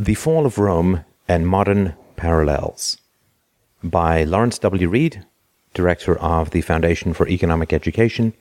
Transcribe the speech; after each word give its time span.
The 0.00 0.14
Fall 0.14 0.46
of 0.46 0.58
Rome 0.58 1.04
and 1.26 1.48
Modern 1.48 1.96
Parallels 2.14 2.98
by 3.82 4.22
Lawrence 4.22 4.56
W. 4.60 4.88
Reed, 4.88 5.26
Director 5.74 6.16
of 6.20 6.52
the 6.52 6.60
Foundation 6.60 7.12
for 7.12 7.26
Economic 7.26 7.72
Education. 7.72 8.32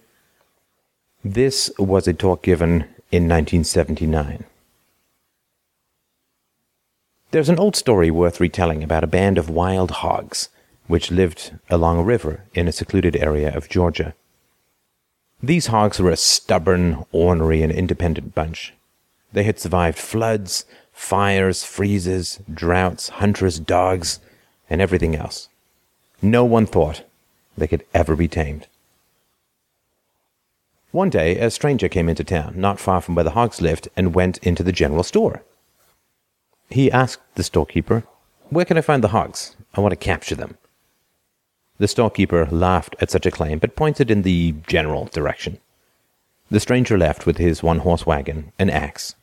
This 1.26 1.72
was 1.80 2.08
a 2.08 2.14
talk 2.14 2.44
given 2.44 2.82
in 3.12 3.28
1979. 3.28 4.44
There's 7.32 7.50
an 7.50 7.58
old 7.58 7.76
story 7.76 8.12
worth 8.12 8.40
retelling 8.40 8.84
about 8.84 9.04
a 9.04 9.08
band 9.08 9.40
of 9.40 9.50
wild 9.50 9.90
hogs 9.90 10.50
which 10.86 11.10
lived 11.10 11.58
along 11.72 11.98
a 11.98 12.04
river 12.04 12.44
in 12.54 12.68
a 12.68 12.72
secluded 12.72 13.16
area 13.16 13.52
of 13.52 13.68
Georgia. 13.68 14.14
These 15.42 15.68
hogs 15.68 16.00
were 16.00 16.12
a 16.12 16.18
stubborn, 16.18 17.04
ornery, 17.12 17.64
and 17.64 17.74
independent 17.74 18.36
bunch. 18.36 18.76
They 19.34 19.44
had 19.44 19.60
survived 19.60 19.98
floods, 19.98 20.66
fires, 20.98 21.64
freezes, 21.64 22.40
droughts, 22.52 23.08
hunters, 23.08 23.60
dogs, 23.60 24.20
and 24.70 24.82
everything 24.82 25.16
else. 25.16 25.48
No 26.22 26.44
one 26.44 26.66
thought 26.66 27.04
they 27.56 27.68
could 27.68 27.86
ever 27.94 28.16
be 28.16 28.28
tamed. 28.28 28.68
One 30.92 31.10
day, 31.10 31.38
a 31.38 31.52
stranger 31.52 31.88
came 31.88 32.10
into 32.10 32.24
town, 32.24 32.56
not 32.58 32.80
far 32.80 33.00
from 33.00 33.16
where 33.16 33.24
the 33.24 33.38
hogs 33.38 33.62
lived, 33.62 33.88
and 33.96 34.16
went 34.16 34.40
into 34.40 34.64
the 34.64 34.72
general 34.72 35.04
store. 35.04 35.44
He 36.70 36.92
asked 36.92 37.22
the 37.36 37.44
storekeeper, 37.44 38.04
Where 38.50 38.66
can 38.66 38.78
I 38.78 38.82
find 38.82 39.04
the 39.04 39.10
hogs? 39.10 39.56
I 39.76 39.82
want 39.82 39.92
to 39.92 39.96
capture 39.96 40.36
them. 40.36 40.58
The 41.78 41.88
storekeeper 41.88 42.48
laughed 42.48 42.96
at 43.00 43.12
such 43.12 43.28
a 43.28 43.32
claim, 43.32 43.60
but 43.60 43.76
pointed 43.76 44.10
in 44.10 44.24
the 44.24 44.56
general 44.66 45.06
direction. 45.06 45.60
The 46.50 46.60
stranger 46.60 46.98
left 46.98 47.26
with 47.26 47.38
his 47.38 47.62
one 47.62 47.80
horse 47.80 48.06
wagon, 48.06 48.52
an 48.58 48.72
axe, 48.72 49.16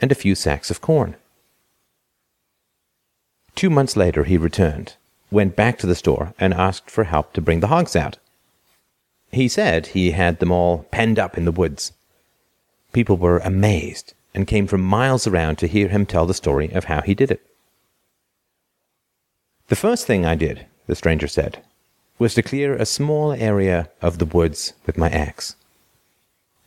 and 0.00 0.12
a 0.12 0.14
few 0.14 0.34
sacks 0.34 0.70
of 0.70 0.82
corn. 0.82 1.16
Two 3.54 3.70
months 3.70 3.96
later, 3.96 4.24
he 4.24 4.36
returned, 4.36 4.96
went 5.30 5.56
back 5.56 5.78
to 5.78 5.86
the 5.86 5.94
store, 5.94 6.34
and 6.38 6.52
asked 6.52 6.90
for 6.90 7.04
help 7.04 7.32
to 7.32 7.40
bring 7.40 7.60
the 7.60 7.68
hogs 7.68 7.94
out. 7.94 8.18
He 9.30 9.48
said 9.48 9.88
he 9.88 10.12
had 10.12 10.38
them 10.38 10.52
all 10.52 10.86
penned 10.90 11.18
up 11.18 11.36
in 11.36 11.44
the 11.44 11.52
woods. 11.52 11.92
People 12.92 13.16
were 13.16 13.38
amazed 13.38 14.14
and 14.34 14.46
came 14.46 14.66
from 14.66 14.80
miles 14.80 15.26
around 15.26 15.56
to 15.56 15.66
hear 15.66 15.88
him 15.88 16.04
tell 16.06 16.26
the 16.26 16.34
story 16.34 16.70
of 16.72 16.84
how 16.84 17.00
he 17.00 17.14
did 17.14 17.30
it. 17.30 17.44
The 19.68 19.76
first 19.76 20.06
thing 20.06 20.26
I 20.26 20.34
did, 20.34 20.66
the 20.86 20.94
stranger 20.94 21.28
said, 21.28 21.62
was 22.18 22.34
to 22.34 22.42
clear 22.42 22.74
a 22.74 22.86
small 22.86 23.32
area 23.32 23.88
of 24.02 24.18
the 24.18 24.26
woods 24.26 24.72
with 24.86 24.98
my 24.98 25.08
axe. 25.10 25.56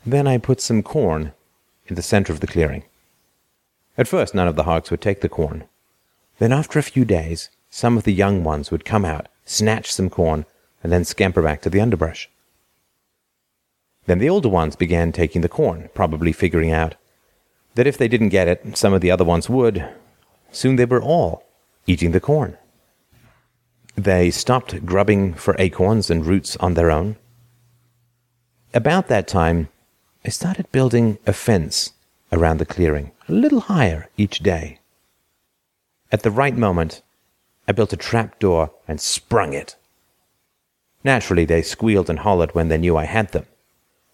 Then 0.06 0.28
I 0.28 0.38
put 0.38 0.61
some 0.61 0.83
corn 0.83 1.33
in 1.88 1.95
the 1.95 2.02
center 2.02 2.33
of 2.33 2.39
the 2.39 2.48
clearing. 2.48 2.83
At 3.98 4.08
first, 4.08 4.33
none 4.33 4.48
of 4.48 4.56
the 4.56 4.64
hogs 4.64 4.92
would 4.92 5.02
take 5.02 5.22
the 5.22 5.30
corn. 5.30 5.66
Then, 6.39 6.52
after 6.52 6.77
a 6.77 6.83
few 6.83 7.05
days, 7.05 7.49
some 7.69 7.97
of 7.97 8.03
the 8.03 8.13
young 8.13 8.43
ones 8.43 8.71
would 8.71 8.85
come 8.85 9.05
out, 9.05 9.27
snatch 9.45 9.91
some 9.91 10.09
corn, 10.09 10.45
and 10.83 10.91
then 10.91 11.03
scamper 11.03 11.41
back 11.41 11.61
to 11.61 11.69
the 11.69 11.81
underbrush. 11.81 12.30
Then 14.05 14.19
the 14.19 14.30
older 14.30 14.49
ones 14.49 14.75
began 14.75 15.11
taking 15.11 15.41
the 15.41 15.49
corn, 15.49 15.89
probably 15.93 16.31
figuring 16.31 16.71
out 16.71 16.95
that 17.75 17.88
if 17.88 17.97
they 17.97 18.08
didn't 18.08 18.30
get 18.30 18.47
it, 18.47 18.77
some 18.77 18.93
of 18.93 19.02
the 19.02 19.11
other 19.11 19.25
ones 19.25 19.49
would. 19.49 19.88
Soon 20.52 20.77
they 20.77 20.85
were 20.85 21.02
all 21.02 21.43
eating 21.85 22.11
the 22.11 22.19
corn. 22.19 22.58
They 23.95 24.31
stopped 24.31 24.85
grubbing 24.85 25.33
for 25.33 25.55
acorns 25.59 26.09
and 26.09 26.25
roots 26.25 26.55
on 26.58 26.75
their 26.75 26.89
own. 26.91 27.17
About 28.73 29.08
that 29.08 29.27
time, 29.27 29.69
I 30.23 30.30
started 30.30 30.71
building 30.71 31.17
a 31.25 31.33
fence 31.33 31.93
around 32.31 32.58
the 32.58 32.65
clearing, 32.65 33.11
a 33.27 33.33
little 33.33 33.61
higher 33.61 34.09
each 34.17 34.39
day. 34.39 34.77
At 36.11 36.23
the 36.23 36.31
right 36.31 36.55
moment, 36.55 37.02
I 37.67 37.73
built 37.73 37.94
a 37.94 37.97
trap 37.97 38.39
door 38.39 38.72
and 38.88 39.02
sprung 39.02 39.53
it. 39.53 39.75
Naturally, 41.03 41.45
they 41.45 41.61
squealed 41.61 42.09
and 42.09 42.19
hollered 42.19 42.55
when 42.55 42.70
they 42.70 42.77
knew 42.77 42.98
I 42.98 43.05
had 43.05 43.32
them. 43.32 43.45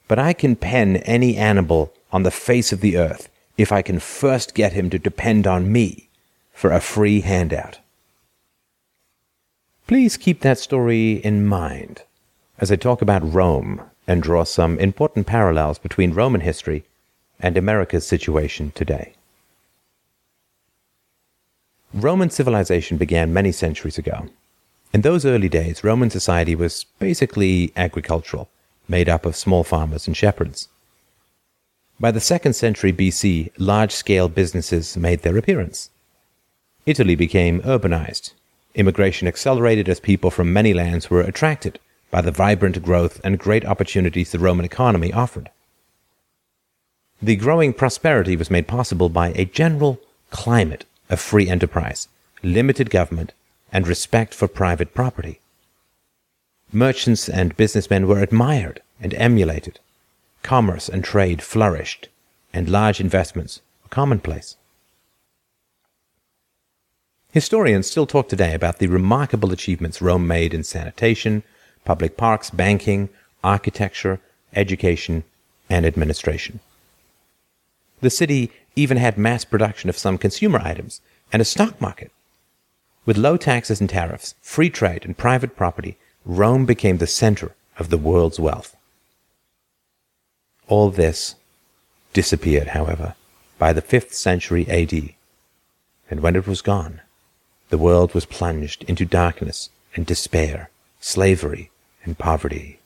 But 0.08 0.20
I 0.20 0.34
can 0.34 0.56
pen 0.56 0.98
any 0.98 1.38
animal 1.38 1.94
on 2.12 2.24
the 2.24 2.32
face 2.32 2.72
of 2.72 2.82
the 2.82 2.98
earth 2.98 3.30
if 3.58 3.72
I 3.72 3.82
can 3.82 4.00
first 4.00 4.56
get 4.56 4.74
him 4.74 4.90
to 4.90 5.00
depend 5.00 5.48
on 5.48 5.72
me 5.72 6.10
for 6.52 6.72
a 6.72 6.80
free 6.80 7.22
handout. 7.22 7.80
Please 9.88 10.18
keep 10.18 10.42
that 10.42 10.60
story 10.60 11.14
in 11.14 11.46
mind 11.46 12.04
as 12.60 12.72
I 12.72 12.76
talk 12.76 13.02
about 13.02 13.34
Rome 13.34 13.82
and 14.08 14.22
draw 14.22 14.44
some 14.44 14.80
important 14.80 15.28
parallels 15.28 15.78
between 15.78 16.14
Roman 16.14 16.42
history 16.42 16.84
and 17.40 17.58
America's 17.58 18.08
situation 18.08 18.72
today. 18.76 19.14
Roman 21.94 22.30
civilization 22.30 22.98
began 22.98 23.34
many 23.34 23.52
centuries 23.52 23.98
ago. 23.98 24.28
In 24.94 25.02
those 25.02 25.26
early 25.26 25.50
days, 25.50 25.84
Roman 25.84 26.10
society 26.10 26.56
was 26.56 26.86
basically 27.00 27.72
agricultural, 27.76 28.50
made 28.88 29.10
up 29.10 29.26
of 29.26 29.36
small 29.36 29.64
farmers 29.64 30.08
and 30.08 30.16
shepherds. 30.16 30.70
By 32.00 32.12
the 32.12 32.20
second 32.20 32.54
century 32.54 32.92
BC, 32.92 33.52
large 33.58 33.92
scale 33.92 34.30
businesses 34.30 34.98
made 34.98 35.22
their 35.22 35.38
appearance. 35.38 35.90
Italy 36.86 37.16
became 37.16 37.62
urbanized, 37.62 38.34
Immigration 38.76 39.28
accelerated 39.28 39.88
as 39.88 40.00
people 40.00 40.32
from 40.32 40.52
many 40.52 40.74
lands 40.74 41.10
were 41.10 41.22
attracted 41.22 41.80
by 42.10 42.22
the 42.22 42.32
vibrant 42.32 42.82
growth 42.82 43.22
and 43.24 43.38
great 43.38 43.66
opportunities 43.66 44.32
the 44.32 44.40
Roman 44.40 44.66
economy 44.66 45.14
offered. 45.14 45.52
The 47.22 47.36
growing 47.36 47.74
prosperity 47.74 48.36
was 48.36 48.50
made 48.50 48.68
possible 48.68 49.10
by 49.10 49.30
a 49.30 49.46
general 49.46 50.00
climate 50.32 50.86
of 51.14 51.22
free 51.22 51.48
enterprise, 51.48 52.10
limited 52.42 52.90
government, 52.90 53.32
and 53.72 53.88
respect 53.88 54.34
for 54.34 54.48
private 54.48 54.94
property. 54.94 55.40
Merchants 56.72 57.30
and 57.30 57.56
businessmen 57.56 58.08
were 58.08 58.20
admired 58.20 58.82
and 59.00 59.14
emulated. 59.14 59.80
Commerce 60.42 60.90
and 60.90 61.04
trade 61.04 61.42
flourished, 61.42 62.10
and 62.52 62.68
large 62.68 63.00
investments 63.00 63.62
were 63.84 63.90
commonplace. 63.90 64.58
Historians 67.32 67.88
still 67.90 68.06
talk 68.06 68.28
today 68.28 68.54
about 68.54 68.80
the 68.80 68.88
remarkable 68.88 69.52
achievements 69.52 70.02
Rome 70.02 70.28
made 70.28 70.54
in 70.54 70.64
sanitation, 70.64 71.44
public 71.86 72.18
parks, 72.18 72.50
banking, 72.50 73.10
architecture, 73.44 74.20
education, 74.56 75.24
and 75.70 75.86
administration. 75.86 76.60
The 78.02 78.10
city 78.10 78.52
even 78.76 78.98
had 78.98 79.18
mass 79.18 79.46
production 79.46 79.90
of 79.90 79.98
some 79.98 80.18
consumer 80.18 80.60
items 80.64 81.02
and 81.32 81.42
a 81.42 81.46
stock 81.46 81.80
market. 81.80 82.12
With 83.06 83.18
low 83.18 83.38
taxes 83.38 83.82
and 83.82 83.90
tariffs, 83.90 84.36
free 84.42 84.70
trade, 84.70 85.06
and 85.06 85.18
private 85.18 85.56
property, 85.56 85.98
Rome 86.26 86.66
became 86.66 86.98
the 86.98 87.08
center 87.08 87.54
of 87.78 87.90
the 87.90 87.98
world's 87.98 88.40
wealth. 88.40 88.76
All 90.68 90.90
this 90.90 91.36
disappeared, 92.14 92.70
however, 92.70 93.16
by 93.60 93.74
the 93.74 93.82
5th 93.82 94.14
century 94.14 94.68
AD, 94.70 95.14
and 96.10 96.22
when 96.22 96.36
it 96.36 96.48
was 96.48 96.62
gone, 96.62 97.02
the 97.70 97.78
world 97.78 98.14
was 98.14 98.26
plunged 98.26 98.84
into 98.84 99.06
darkness 99.06 99.70
and 99.96 100.06
despair, 100.06 100.70
slavery 101.00 101.72
and 102.04 102.18
poverty. 102.18 102.80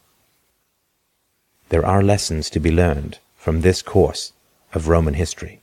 There 1.70 1.86
are 1.86 2.02
lessons 2.02 2.50
to 2.52 2.60
be 2.60 2.72
learned 2.72 3.20
from 3.38 3.62
this 3.62 3.82
course 3.82 4.34
of 4.74 4.88
Roman 4.88 5.14
history. 5.14 5.62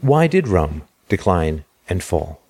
Why 0.00 0.26
did 0.26 0.46
Rome 0.46 0.82
decline 1.08 1.64
and 1.88 2.02
fall? 2.02 2.40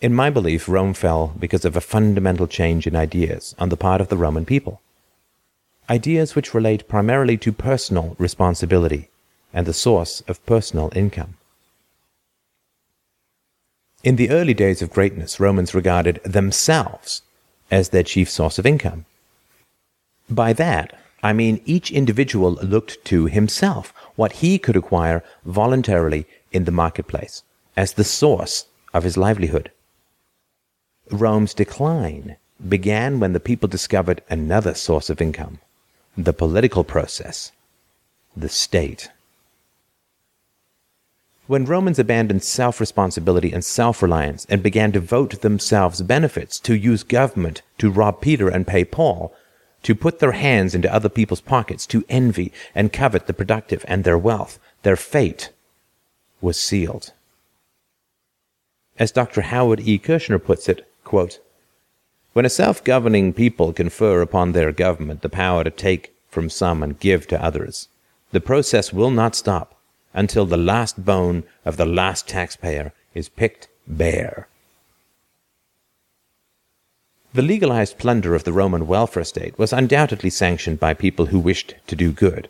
In 0.00 0.14
my 0.14 0.30
belief, 0.30 0.68
Rome 0.68 0.94
fell 0.94 1.34
because 1.38 1.64
of 1.64 1.76
a 1.76 1.80
fundamental 1.82 2.46
change 2.46 2.86
in 2.86 2.96
ideas 2.96 3.54
on 3.58 3.68
the 3.68 3.76
part 3.76 4.00
of 4.00 4.08
the 4.08 4.16
Roman 4.16 4.46
people. 4.46 4.80
Ideas 5.88 6.34
which 6.34 6.54
relate 6.54 6.88
primarily 6.88 7.36
to 7.38 7.52
personal 7.52 8.16
responsibility 8.18 9.08
and 9.52 9.66
the 9.66 9.74
source 9.74 10.22
of 10.26 10.44
personal 10.46 10.90
income. 10.94 11.34
In 14.02 14.16
the 14.16 14.30
early 14.30 14.54
days 14.54 14.80
of 14.80 14.90
greatness, 14.90 15.40
Romans 15.40 15.74
regarded 15.74 16.20
themselves 16.24 17.22
as 17.70 17.90
their 17.90 18.02
chief 18.02 18.30
source 18.30 18.58
of 18.58 18.66
income. 18.66 19.04
By 20.30 20.52
that, 20.54 20.98
I 21.26 21.32
mean 21.32 21.60
each 21.64 21.90
individual 21.90 22.52
looked 22.62 23.04
to 23.06 23.26
himself, 23.26 23.92
what 24.14 24.34
he 24.44 24.60
could 24.60 24.76
acquire 24.76 25.24
voluntarily 25.44 26.24
in 26.52 26.66
the 26.66 26.70
marketplace, 26.70 27.42
as 27.76 27.94
the 27.94 28.04
source 28.04 28.66
of 28.94 29.02
his 29.02 29.16
livelihood. 29.16 29.72
Rome's 31.10 31.52
decline 31.52 32.36
began 32.68 33.18
when 33.18 33.32
the 33.32 33.40
people 33.40 33.68
discovered 33.68 34.22
another 34.30 34.72
source 34.72 35.10
of 35.10 35.20
income 35.20 35.58
the 36.16 36.32
political 36.32 36.84
process, 36.84 37.50
the 38.36 38.48
state. 38.48 39.10
When 41.48 41.64
Romans 41.64 41.98
abandoned 41.98 42.44
self 42.44 42.78
responsibility 42.78 43.52
and 43.52 43.64
self 43.64 44.00
reliance 44.00 44.46
and 44.48 44.62
began 44.62 44.92
to 44.92 45.00
vote 45.00 45.40
themselves 45.40 46.02
benefits, 46.02 46.60
to 46.60 46.76
use 46.76 47.02
government 47.02 47.62
to 47.78 47.90
rob 47.90 48.20
Peter 48.20 48.48
and 48.48 48.64
pay 48.64 48.84
Paul, 48.84 49.34
to 49.86 49.94
put 49.94 50.18
their 50.18 50.32
hands 50.32 50.74
into 50.74 50.92
other 50.92 51.08
people's 51.08 51.40
pockets, 51.40 51.86
to 51.86 52.04
envy 52.08 52.52
and 52.74 52.92
covet 52.92 53.28
the 53.28 53.32
productive 53.32 53.84
and 53.86 54.02
their 54.02 54.18
wealth, 54.18 54.58
their 54.82 54.96
fate 54.96 55.50
was 56.40 56.58
sealed. 56.58 57.12
As 58.98 59.12
Dr. 59.12 59.42
Howard 59.42 59.78
E. 59.78 59.96
Kershner 59.96 60.42
puts 60.42 60.68
it, 60.68 60.84
quote, 61.04 61.38
When 62.32 62.44
a 62.44 62.48
self 62.50 62.82
governing 62.82 63.32
people 63.32 63.72
confer 63.72 64.22
upon 64.22 64.50
their 64.50 64.72
government 64.72 65.22
the 65.22 65.28
power 65.28 65.62
to 65.62 65.70
take 65.70 66.16
from 66.28 66.50
some 66.50 66.82
and 66.82 66.98
give 66.98 67.28
to 67.28 67.40
others, 67.40 67.86
the 68.32 68.40
process 68.40 68.92
will 68.92 69.12
not 69.12 69.36
stop 69.36 69.80
until 70.12 70.46
the 70.46 70.56
last 70.56 71.04
bone 71.04 71.44
of 71.64 71.76
the 71.76 71.86
last 71.86 72.26
taxpayer 72.26 72.92
is 73.14 73.28
picked 73.28 73.68
bare. 73.86 74.48
The 77.36 77.42
legalized 77.42 77.98
plunder 77.98 78.34
of 78.34 78.44
the 78.44 78.52
Roman 78.54 78.86
welfare 78.86 79.22
state 79.22 79.58
was 79.58 79.70
undoubtedly 79.70 80.30
sanctioned 80.30 80.80
by 80.80 80.94
people 80.94 81.26
who 81.26 81.38
wished 81.38 81.74
to 81.86 81.94
do 81.94 82.10
good. 82.10 82.48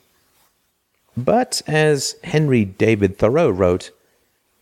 But, 1.16 1.60
as 1.66 2.14
Henry 2.22 2.64
David 2.64 3.18
Thoreau 3.18 3.50
wrote, 3.50 3.90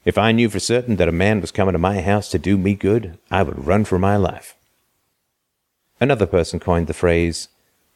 if 0.06 0.16
I 0.16 0.32
knew 0.32 0.48
for 0.48 0.60
certain 0.60 0.96
that 0.96 1.10
a 1.10 1.12
man 1.12 1.42
was 1.42 1.50
coming 1.50 1.74
to 1.74 1.78
my 1.78 2.00
house 2.00 2.30
to 2.30 2.38
do 2.38 2.56
me 2.56 2.74
good, 2.74 3.18
I 3.30 3.42
would 3.42 3.66
run 3.66 3.84
for 3.84 3.98
my 3.98 4.16
life. 4.16 4.56
Another 6.00 6.24
person 6.24 6.58
coined 6.58 6.86
the 6.86 6.94
phrase, 6.94 7.48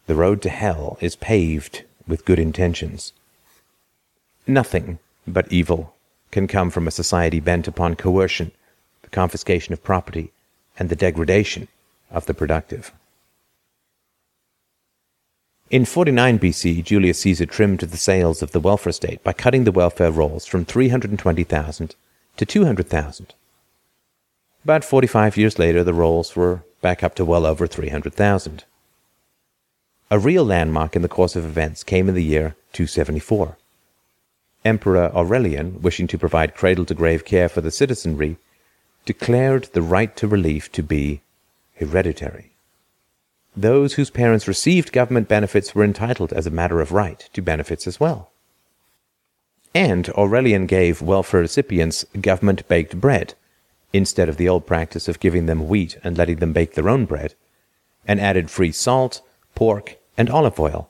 the 0.07 0.15
road 0.15 0.43
to 0.43 0.51
hell 0.51 0.99
is 1.01 1.17
paved 1.17 1.85
with 2.07 2.27
good 2.27 2.39
intentions. 2.39 3.15
Nothing 4.47 4.99
but 5.27 5.51
evil 5.51 5.95
can 6.31 6.47
come 6.47 6.69
from 6.69 6.87
a 6.87 6.91
society 6.91 7.41
bent 7.41 7.67
upon 7.67 7.95
coercion, 7.95 8.53
the 9.01 9.09
confiscation 9.09 9.73
of 9.73 9.83
property, 9.83 10.31
and 10.79 10.91
the 10.91 10.95
degradation 10.95 11.69
of 12.11 12.27
the 12.27 12.35
productive. 12.35 12.93
In 15.71 15.85
49 15.85 16.39
BC, 16.39 16.83
Julius 16.83 17.21
Caesar 17.21 17.45
trimmed 17.45 17.81
the 17.81 17.97
sails 17.99 18.43
of 18.43 18.53
the 18.53 18.61
welfare 18.61 18.93
state 18.93 19.23
by 19.23 19.35
cutting 19.35 19.65
the 19.65 19.73
welfare 19.73 20.11
rolls 20.11 20.47
from 20.47 20.65
320,000 20.65 21.95
to 22.39 22.47
200,000. 22.47 23.35
About 24.65 24.85
45 24.85 25.37
years 25.37 25.59
later, 25.59 25.85
the 25.85 25.93
rolls 25.93 26.35
were 26.35 26.63
back 26.81 27.03
up 27.03 27.15
to 27.17 27.25
well 27.25 27.45
over 27.45 27.67
300,000. 27.67 28.65
A 30.11 30.19
real 30.19 30.45
landmark 30.45 30.97
in 30.97 31.03
the 31.03 31.09
course 31.09 31.37
of 31.37 31.45
events 31.45 31.85
came 31.85 32.09
in 32.09 32.15
the 32.15 32.25
year 32.25 32.57
274. 32.73 33.59
Emperor 34.65 35.13
Aurelian, 35.15 35.83
wishing 35.83 36.07
to 36.07 36.19
provide 36.19 36.55
cradle 36.55 36.87
to 36.87 36.95
grave 36.95 37.27
care 37.27 37.49
for 37.49 37.61
the 37.61 37.71
citizenry, 37.71 38.39
declared 39.05 39.65
the 39.75 39.83
right 39.83 40.17
to 40.17 40.27
relief 40.27 40.73
to 40.73 40.83
be 40.83 41.21
hereditary. 41.79 42.53
Those 43.57 43.95
whose 43.95 44.11
parents 44.11 44.47
received 44.47 44.93
government 44.93 45.29
benefits 45.29 45.75
were 45.75 45.85
entitled, 45.85 46.33
as 46.33 46.47
a 46.47 46.51
matter 46.51 46.81
of 46.81 46.93
right, 46.93 47.29
to 47.33 47.43
benefits 47.43 47.87
as 47.87 47.99
well. 47.99 48.31
And 49.75 50.09
Aurelian 50.11 50.67
gave 50.67 51.03
welfare 51.03 51.41
recipients 51.41 52.05
government 52.21 52.67
baked 52.69 53.01
bread, 53.01 53.35
instead 53.93 54.29
of 54.29 54.37
the 54.37 54.49
old 54.49 54.67
practice 54.67 55.09
of 55.09 55.21
giving 55.21 55.47
them 55.47 55.69
wheat 55.69 55.99
and 56.05 56.17
letting 56.17 56.37
them 56.37 56.53
bake 56.53 56.75
their 56.75 56.89
own 56.89 57.05
bread, 57.05 57.35
and 58.07 58.21
added 58.21 58.51
free 58.51 58.73
salt, 58.73 59.23
pork, 59.55 59.97
and 60.17 60.31
olive 60.31 60.61
oil. 60.61 60.89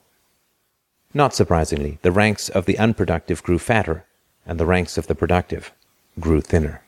Not 1.13 1.33
surprisingly, 1.33 1.97
the 2.01 2.11
ranks 2.11 2.49
of 2.49 2.65
the 2.65 2.77
unproductive 2.77 3.41
grew 3.41 3.57
fatter, 3.57 4.05
and 4.45 4.59
the 4.59 4.65
ranks 4.65 4.97
of 4.97 5.07
the 5.07 5.15
productive 5.15 5.71
grew 6.19 6.41
thinner. 6.41 6.83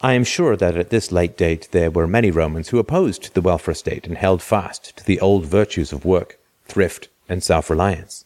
I 0.00 0.12
am 0.12 0.22
sure 0.22 0.56
that 0.56 0.76
at 0.76 0.90
this 0.90 1.10
late 1.10 1.36
date 1.36 1.68
there 1.72 1.90
were 1.90 2.06
many 2.06 2.30
Romans 2.30 2.68
who 2.68 2.78
opposed 2.78 3.34
the 3.34 3.40
welfare 3.40 3.74
state 3.74 4.06
and 4.06 4.16
held 4.16 4.40
fast 4.40 4.96
to 4.96 5.04
the 5.04 5.18
old 5.18 5.44
virtues 5.44 5.92
of 5.92 6.04
work, 6.04 6.38
thrift, 6.66 7.08
and 7.28 7.42
self 7.42 7.68
reliance. 7.68 8.24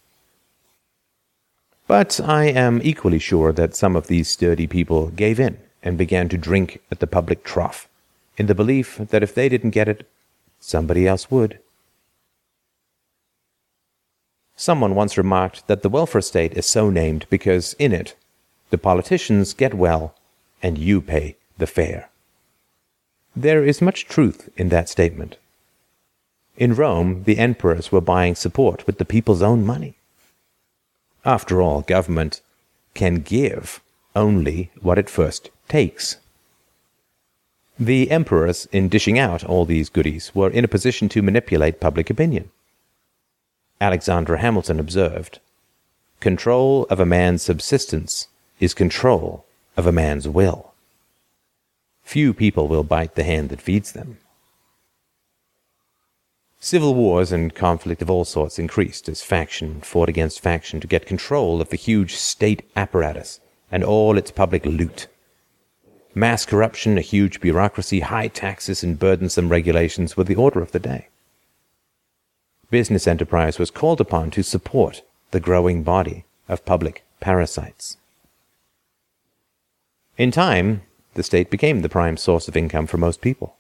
But 1.86 2.20
I 2.20 2.44
am 2.44 2.80
equally 2.84 3.18
sure 3.18 3.52
that 3.52 3.74
some 3.74 3.96
of 3.96 4.06
these 4.06 4.28
sturdy 4.28 4.66
people 4.66 5.08
gave 5.08 5.40
in 5.40 5.58
and 5.82 5.96
began 5.96 6.28
to 6.28 6.36
drink 6.36 6.82
at 6.90 7.00
the 7.00 7.06
public 7.06 7.42
trough, 7.42 7.88
in 8.36 8.46
the 8.46 8.54
belief 8.54 8.98
that 8.98 9.22
if 9.22 9.34
they 9.34 9.48
didn't 9.48 9.70
get 9.70 9.88
it, 9.88 10.06
somebody 10.60 11.08
else 11.08 11.30
would. 11.30 11.58
Someone 14.56 14.94
once 14.94 15.16
remarked 15.16 15.66
that 15.68 15.82
the 15.82 15.88
welfare 15.88 16.20
state 16.20 16.52
is 16.52 16.66
so 16.66 16.90
named 16.90 17.24
because 17.30 17.72
in 17.78 17.92
it, 17.92 18.14
the 18.68 18.78
politicians 18.78 19.54
get 19.54 19.72
well 19.72 20.14
and 20.62 20.76
you 20.76 21.00
pay 21.00 21.36
the 21.58 21.66
fair. 21.66 22.08
There 23.34 23.64
is 23.64 23.80
much 23.80 24.06
truth 24.06 24.50
in 24.56 24.68
that 24.68 24.88
statement. 24.88 25.36
In 26.56 26.74
Rome, 26.74 27.24
the 27.24 27.38
emperors 27.38 27.90
were 27.90 28.00
buying 28.00 28.34
support 28.34 28.86
with 28.86 28.98
the 28.98 29.04
people's 29.04 29.42
own 29.42 29.64
money. 29.64 29.94
After 31.24 31.62
all, 31.62 31.82
government 31.82 32.40
can 32.94 33.16
give 33.16 33.80
only 34.14 34.70
what 34.80 34.98
it 34.98 35.08
first 35.08 35.50
takes. 35.68 36.18
The 37.78 38.10
emperors, 38.10 38.68
in 38.70 38.88
dishing 38.88 39.18
out 39.18 39.44
all 39.44 39.64
these 39.64 39.88
goodies, 39.88 40.34
were 40.34 40.50
in 40.50 40.64
a 40.64 40.68
position 40.68 41.08
to 41.10 41.22
manipulate 41.22 41.80
public 41.80 42.10
opinion. 42.10 42.50
Alexander 43.80 44.36
Hamilton 44.36 44.78
observed 44.78 45.40
Control 46.20 46.86
of 46.90 47.00
a 47.00 47.06
man's 47.06 47.42
subsistence 47.42 48.28
is 48.60 48.74
control 48.74 49.44
of 49.76 49.86
a 49.86 49.92
man's 49.92 50.28
will. 50.28 50.71
Few 52.12 52.34
people 52.34 52.68
will 52.68 52.84
bite 52.84 53.14
the 53.14 53.24
hand 53.24 53.48
that 53.48 53.62
feeds 53.62 53.92
them. 53.92 54.18
Civil 56.60 56.94
wars 56.94 57.32
and 57.32 57.54
conflict 57.54 58.02
of 58.02 58.10
all 58.10 58.26
sorts 58.26 58.58
increased 58.58 59.08
as 59.08 59.22
faction 59.22 59.80
fought 59.80 60.10
against 60.10 60.42
faction 60.42 60.78
to 60.80 60.86
get 60.86 61.06
control 61.06 61.62
of 61.62 61.70
the 61.70 61.76
huge 61.78 62.14
state 62.14 62.70
apparatus 62.76 63.40
and 63.70 63.82
all 63.82 64.18
its 64.18 64.30
public 64.30 64.66
loot. 64.66 65.06
Mass 66.14 66.44
corruption, 66.44 66.98
a 66.98 67.00
huge 67.00 67.40
bureaucracy, 67.40 68.00
high 68.00 68.28
taxes, 68.28 68.84
and 68.84 68.98
burdensome 68.98 69.48
regulations 69.48 70.14
were 70.14 70.24
the 70.24 70.34
order 70.34 70.60
of 70.60 70.72
the 70.72 70.78
day. 70.78 71.08
Business 72.68 73.06
enterprise 73.06 73.58
was 73.58 73.70
called 73.70 74.02
upon 74.02 74.30
to 74.32 74.42
support 74.42 75.00
the 75.30 75.40
growing 75.40 75.82
body 75.82 76.26
of 76.46 76.66
public 76.66 77.04
parasites. 77.20 77.96
In 80.18 80.30
time, 80.30 80.82
the 81.14 81.22
state 81.22 81.50
became 81.50 81.82
the 81.82 81.88
prime 81.88 82.16
source 82.16 82.48
of 82.48 82.56
income 82.56 82.86
for 82.86 82.98
most 82.98 83.20
people. 83.20 83.56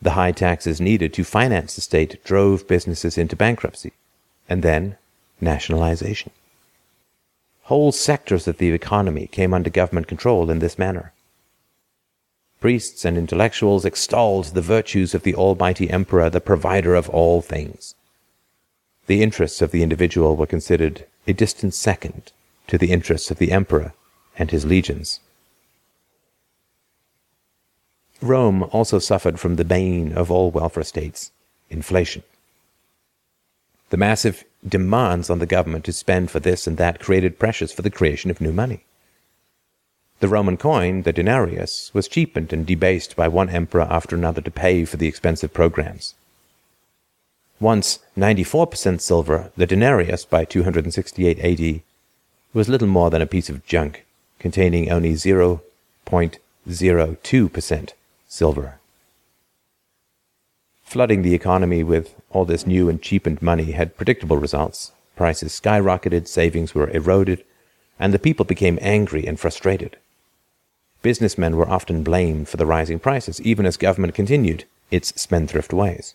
The 0.00 0.12
high 0.12 0.32
taxes 0.32 0.80
needed 0.80 1.12
to 1.14 1.24
finance 1.24 1.74
the 1.74 1.80
state 1.80 2.22
drove 2.24 2.68
businesses 2.68 3.18
into 3.18 3.36
bankruptcy, 3.36 3.92
and 4.48 4.62
then 4.62 4.96
nationalization. 5.40 6.32
Whole 7.64 7.92
sectors 7.92 8.48
of 8.48 8.58
the 8.58 8.72
economy 8.72 9.26
came 9.26 9.52
under 9.52 9.70
government 9.70 10.06
control 10.06 10.50
in 10.50 10.58
this 10.58 10.78
manner. 10.78 11.12
Priests 12.60 13.04
and 13.04 13.16
intellectuals 13.16 13.84
extolled 13.84 14.46
the 14.46 14.62
virtues 14.62 15.14
of 15.14 15.22
the 15.22 15.34
Almighty 15.34 15.90
Emperor, 15.90 16.30
the 16.30 16.40
provider 16.40 16.94
of 16.94 17.08
all 17.10 17.40
things. 17.40 17.94
The 19.06 19.22
interests 19.22 19.62
of 19.62 19.70
the 19.70 19.82
individual 19.82 20.34
were 20.34 20.46
considered 20.46 21.06
a 21.26 21.32
distant 21.32 21.74
second 21.74 22.32
to 22.66 22.78
the 22.78 22.90
interests 22.90 23.30
of 23.30 23.38
the 23.38 23.52
Emperor 23.52 23.92
and 24.36 24.50
his 24.50 24.64
legions. 24.64 25.20
Rome 28.20 28.64
also 28.72 28.98
suffered 28.98 29.38
from 29.38 29.56
the 29.56 29.64
bane 29.64 30.12
of 30.12 30.30
all 30.30 30.50
welfare 30.50 30.82
states 30.82 31.30
inflation. 31.70 32.22
The 33.90 33.96
massive 33.96 34.44
demands 34.66 35.30
on 35.30 35.38
the 35.38 35.46
government 35.46 35.84
to 35.84 35.92
spend 35.92 36.30
for 36.30 36.40
this 36.40 36.66
and 36.66 36.76
that 36.76 37.00
created 37.00 37.38
pressures 37.38 37.72
for 37.72 37.82
the 37.82 37.90
creation 37.90 38.30
of 38.30 38.40
new 38.40 38.52
money. 38.52 38.84
The 40.20 40.28
Roman 40.28 40.56
coin, 40.56 41.02
the 41.02 41.12
denarius, 41.12 41.92
was 41.94 42.08
cheapened 42.08 42.52
and 42.52 42.66
debased 42.66 43.14
by 43.14 43.28
one 43.28 43.50
emperor 43.50 43.82
after 43.82 44.16
another 44.16 44.40
to 44.40 44.50
pay 44.50 44.84
for 44.84 44.96
the 44.96 45.06
expensive 45.06 45.54
programs. 45.54 46.14
Once 47.60 48.00
94% 48.16 49.00
silver, 49.00 49.52
the 49.56 49.66
denarius 49.66 50.24
by 50.24 50.44
268 50.44 51.38
AD 51.38 51.82
was 52.52 52.68
little 52.68 52.88
more 52.88 53.10
than 53.10 53.22
a 53.22 53.26
piece 53.26 53.48
of 53.48 53.64
junk 53.64 54.04
containing 54.40 54.90
only 54.90 55.12
0.02% 55.12 57.92
silver. 58.28 58.78
Flooding 60.82 61.22
the 61.22 61.34
economy 61.34 61.82
with 61.82 62.14
all 62.30 62.44
this 62.44 62.66
new 62.66 62.88
and 62.88 63.02
cheapened 63.02 63.42
money 63.42 63.72
had 63.72 63.96
predictable 63.96 64.36
results. 64.36 64.92
Prices 65.16 65.58
skyrocketed, 65.58 66.28
savings 66.28 66.74
were 66.74 66.90
eroded, 66.90 67.44
and 67.98 68.14
the 68.14 68.18
people 68.18 68.44
became 68.44 68.78
angry 68.80 69.26
and 69.26 69.40
frustrated. 69.40 69.96
Businessmen 71.02 71.56
were 71.56 71.68
often 71.68 72.02
blamed 72.02 72.48
for 72.48 72.56
the 72.56 72.66
rising 72.66 72.98
prices, 72.98 73.40
even 73.40 73.66
as 73.66 73.76
government 73.76 74.14
continued 74.14 74.64
its 74.90 75.08
spendthrift 75.20 75.72
ways. 75.72 76.14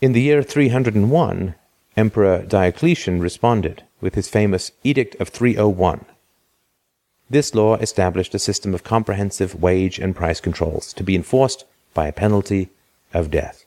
In 0.00 0.12
the 0.12 0.22
year 0.22 0.42
301, 0.42 1.54
Emperor 1.96 2.42
Diocletian 2.42 3.20
responded 3.20 3.82
with 4.00 4.14
his 4.14 4.28
famous 4.28 4.70
Edict 4.84 5.16
of 5.20 5.30
301, 5.30 6.04
this 7.30 7.54
law 7.54 7.76
established 7.76 8.34
a 8.34 8.38
system 8.38 8.74
of 8.74 8.84
comprehensive 8.84 9.60
wage 9.60 9.98
and 9.98 10.16
price 10.16 10.40
controls 10.40 10.92
to 10.94 11.02
be 11.02 11.14
enforced 11.14 11.64
by 11.94 12.06
a 12.06 12.12
penalty 12.12 12.70
of 13.12 13.30
death. 13.30 13.64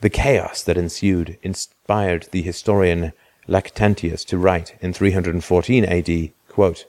The 0.00 0.10
chaos 0.10 0.62
that 0.62 0.76
ensued 0.76 1.38
inspired 1.42 2.28
the 2.30 2.42
historian 2.42 3.12
Lactantius 3.48 4.24
to 4.26 4.38
write 4.38 4.76
in 4.80 4.92
314 4.92 5.84
AD, 5.84 6.30
quote, 6.48 6.84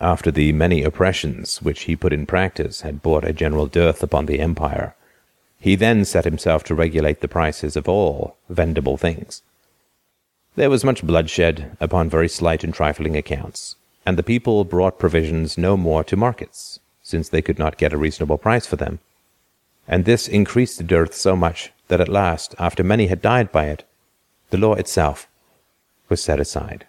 After 0.00 0.30
the 0.30 0.52
many 0.52 0.82
oppressions 0.82 1.60
which 1.60 1.82
he 1.82 1.96
put 1.96 2.12
in 2.12 2.24
practice 2.24 2.82
had 2.82 3.02
brought 3.02 3.24
a 3.24 3.32
general 3.32 3.66
dearth 3.66 4.02
upon 4.02 4.26
the 4.26 4.40
empire, 4.40 4.94
he 5.58 5.74
then 5.76 6.04
set 6.04 6.24
himself 6.24 6.64
to 6.64 6.74
regulate 6.74 7.20
the 7.20 7.28
prices 7.28 7.76
of 7.76 7.88
all 7.88 8.36
vendible 8.48 8.96
things. 8.96 9.42
There 10.54 10.68
was 10.68 10.84
much 10.84 11.02
bloodshed 11.02 11.76
upon 11.80 12.10
very 12.10 12.28
slight 12.28 12.62
and 12.62 12.74
trifling 12.74 13.16
accounts, 13.16 13.76
and 14.04 14.18
the 14.18 14.22
people 14.22 14.64
brought 14.64 14.98
provisions 14.98 15.56
no 15.56 15.78
more 15.78 16.04
to 16.04 16.16
markets, 16.16 16.78
since 17.02 17.28
they 17.28 17.40
could 17.40 17.58
not 17.58 17.78
get 17.78 17.94
a 17.94 17.96
reasonable 17.96 18.36
price 18.36 18.66
for 18.66 18.76
them. 18.76 18.98
And 19.88 20.04
this 20.04 20.28
increased 20.28 20.76
the 20.76 20.84
dearth 20.84 21.14
so 21.14 21.36
much 21.36 21.72
that 21.88 22.02
at 22.02 22.08
last, 22.08 22.54
after 22.58 22.84
many 22.84 23.06
had 23.06 23.22
died 23.22 23.50
by 23.50 23.66
it, 23.66 23.84
the 24.50 24.58
law 24.58 24.74
itself 24.74 25.26
was 26.10 26.22
set 26.22 26.38
aside. 26.38 26.86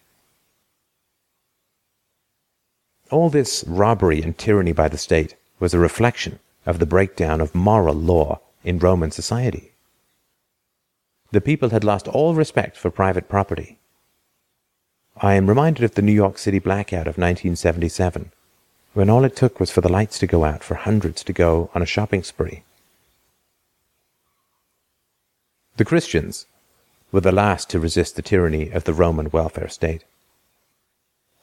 All 3.09 3.29
this 3.29 3.63
robbery 3.65 4.21
and 4.21 4.37
tyranny 4.37 4.73
by 4.73 4.89
the 4.89 4.97
state 4.97 5.35
was 5.59 5.73
a 5.73 5.79
reflection 5.79 6.39
of 6.65 6.79
the 6.79 6.85
breakdown 6.85 7.39
of 7.39 7.55
moral 7.55 7.95
law 7.95 8.41
in 8.63 8.79
Roman 8.79 9.11
society. 9.11 9.72
The 11.33 11.41
people 11.41 11.69
had 11.69 11.83
lost 11.83 12.07
all 12.07 12.35
respect 12.35 12.77
for 12.77 12.91
private 12.91 13.27
property. 13.27 13.79
I 15.17 15.33
am 15.33 15.47
reminded 15.49 15.83
of 15.83 15.95
the 15.95 16.03
New 16.03 16.11
York 16.11 16.37
City 16.37 16.59
blackout 16.59 17.07
of 17.07 17.17
1977, 17.17 18.31
when 18.93 19.09
all 19.09 19.23
it 19.23 19.35
took 19.35 19.59
was 19.59 19.71
for 19.71 19.81
the 19.81 19.91
lights 19.91 20.19
to 20.19 20.27
go 20.27 20.43
out 20.43 20.63
for 20.63 20.75
hundreds 20.75 21.23
to 21.23 21.33
go 21.33 21.71
on 21.73 21.81
a 21.81 21.87
shopping 21.87 22.21
spree. 22.21 22.61
The 25.77 25.85
Christians 25.85 26.45
were 27.11 27.21
the 27.21 27.31
last 27.31 27.67
to 27.71 27.79
resist 27.79 28.15
the 28.15 28.21
tyranny 28.21 28.69
of 28.69 28.83
the 28.83 28.93
Roman 28.93 29.31
welfare 29.31 29.69
state. 29.69 30.03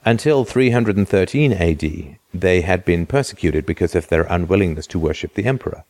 Until 0.05 0.45
313 0.45 1.53
AD, 1.53 2.17
they 2.33 2.61
had 2.61 2.85
been 2.85 3.07
persecuted 3.07 3.67
because 3.67 3.97
of 3.97 4.07
their 4.07 4.23
unwillingness 4.31 4.87
to 4.87 5.01
worship 5.01 5.35
the 5.35 5.47
emperor. 5.47 5.83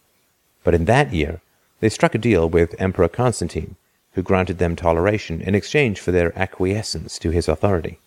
But 0.64 0.72
in 0.72 0.86
that 0.86 1.12
year, 1.12 1.42
they 1.80 1.90
struck 1.90 2.14
a 2.14 2.18
deal 2.18 2.48
with 2.48 2.74
Emperor 2.80 3.08
Constantine, 3.08 3.76
who 4.12 4.22
granted 4.22 4.58
them 4.58 4.76
toleration 4.76 5.40
in 5.40 5.54
exchange 5.54 6.00
for 6.00 6.10
their 6.10 6.36
acquiescence 6.38 7.18
to 7.18 7.30
his 7.30 7.48
authority. 7.48 7.98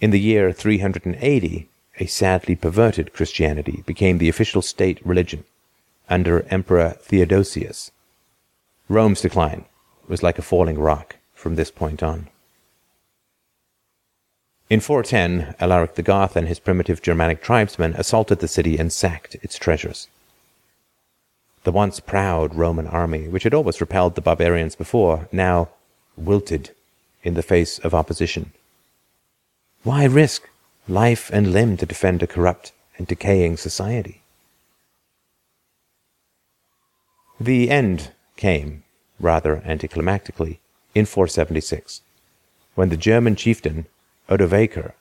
In 0.00 0.10
the 0.10 0.20
year 0.20 0.52
380, 0.52 1.68
a 1.98 2.06
sadly 2.06 2.54
perverted 2.54 3.14
Christianity 3.14 3.82
became 3.86 4.18
the 4.18 4.28
official 4.28 4.60
state 4.60 5.04
religion 5.04 5.44
under 6.08 6.42
Emperor 6.50 6.90
Theodosius. 7.00 7.90
Rome's 8.88 9.22
decline 9.22 9.64
was 10.06 10.22
like 10.22 10.38
a 10.38 10.42
falling 10.42 10.78
rock 10.78 11.16
from 11.34 11.54
this 11.54 11.70
point 11.70 12.02
on. 12.02 12.28
In 14.68 14.80
410, 14.80 15.54
Alaric 15.60 15.94
the 15.94 16.02
Goth 16.02 16.36
and 16.36 16.48
his 16.48 16.58
primitive 16.58 17.00
Germanic 17.00 17.40
tribesmen 17.40 17.94
assaulted 17.94 18.40
the 18.40 18.48
city 18.48 18.78
and 18.78 18.92
sacked 18.92 19.36
its 19.36 19.58
treasures. 19.58 20.08
The 21.66 21.72
once 21.72 21.98
proud 21.98 22.54
Roman 22.54 22.86
army, 22.86 23.26
which 23.26 23.42
had 23.42 23.52
always 23.52 23.80
repelled 23.80 24.14
the 24.14 24.20
barbarians 24.20 24.76
before, 24.76 25.28
now 25.32 25.70
wilted 26.16 26.70
in 27.24 27.34
the 27.34 27.42
face 27.42 27.80
of 27.80 27.92
opposition. 27.92 28.52
Why 29.82 30.04
risk 30.04 30.48
life 30.86 31.28
and 31.32 31.52
limb 31.52 31.76
to 31.78 31.84
defend 31.84 32.22
a 32.22 32.28
corrupt 32.28 32.70
and 32.96 33.08
decaying 33.08 33.56
society? 33.56 34.22
The 37.40 37.68
end 37.68 38.12
came, 38.36 38.84
rather 39.18 39.56
anticlimactically, 39.66 40.58
in 40.94 41.04
476, 41.04 42.00
when 42.76 42.90
the 42.90 42.96
German 42.96 43.34
chieftain 43.34 43.86
Odovaker 44.28 44.92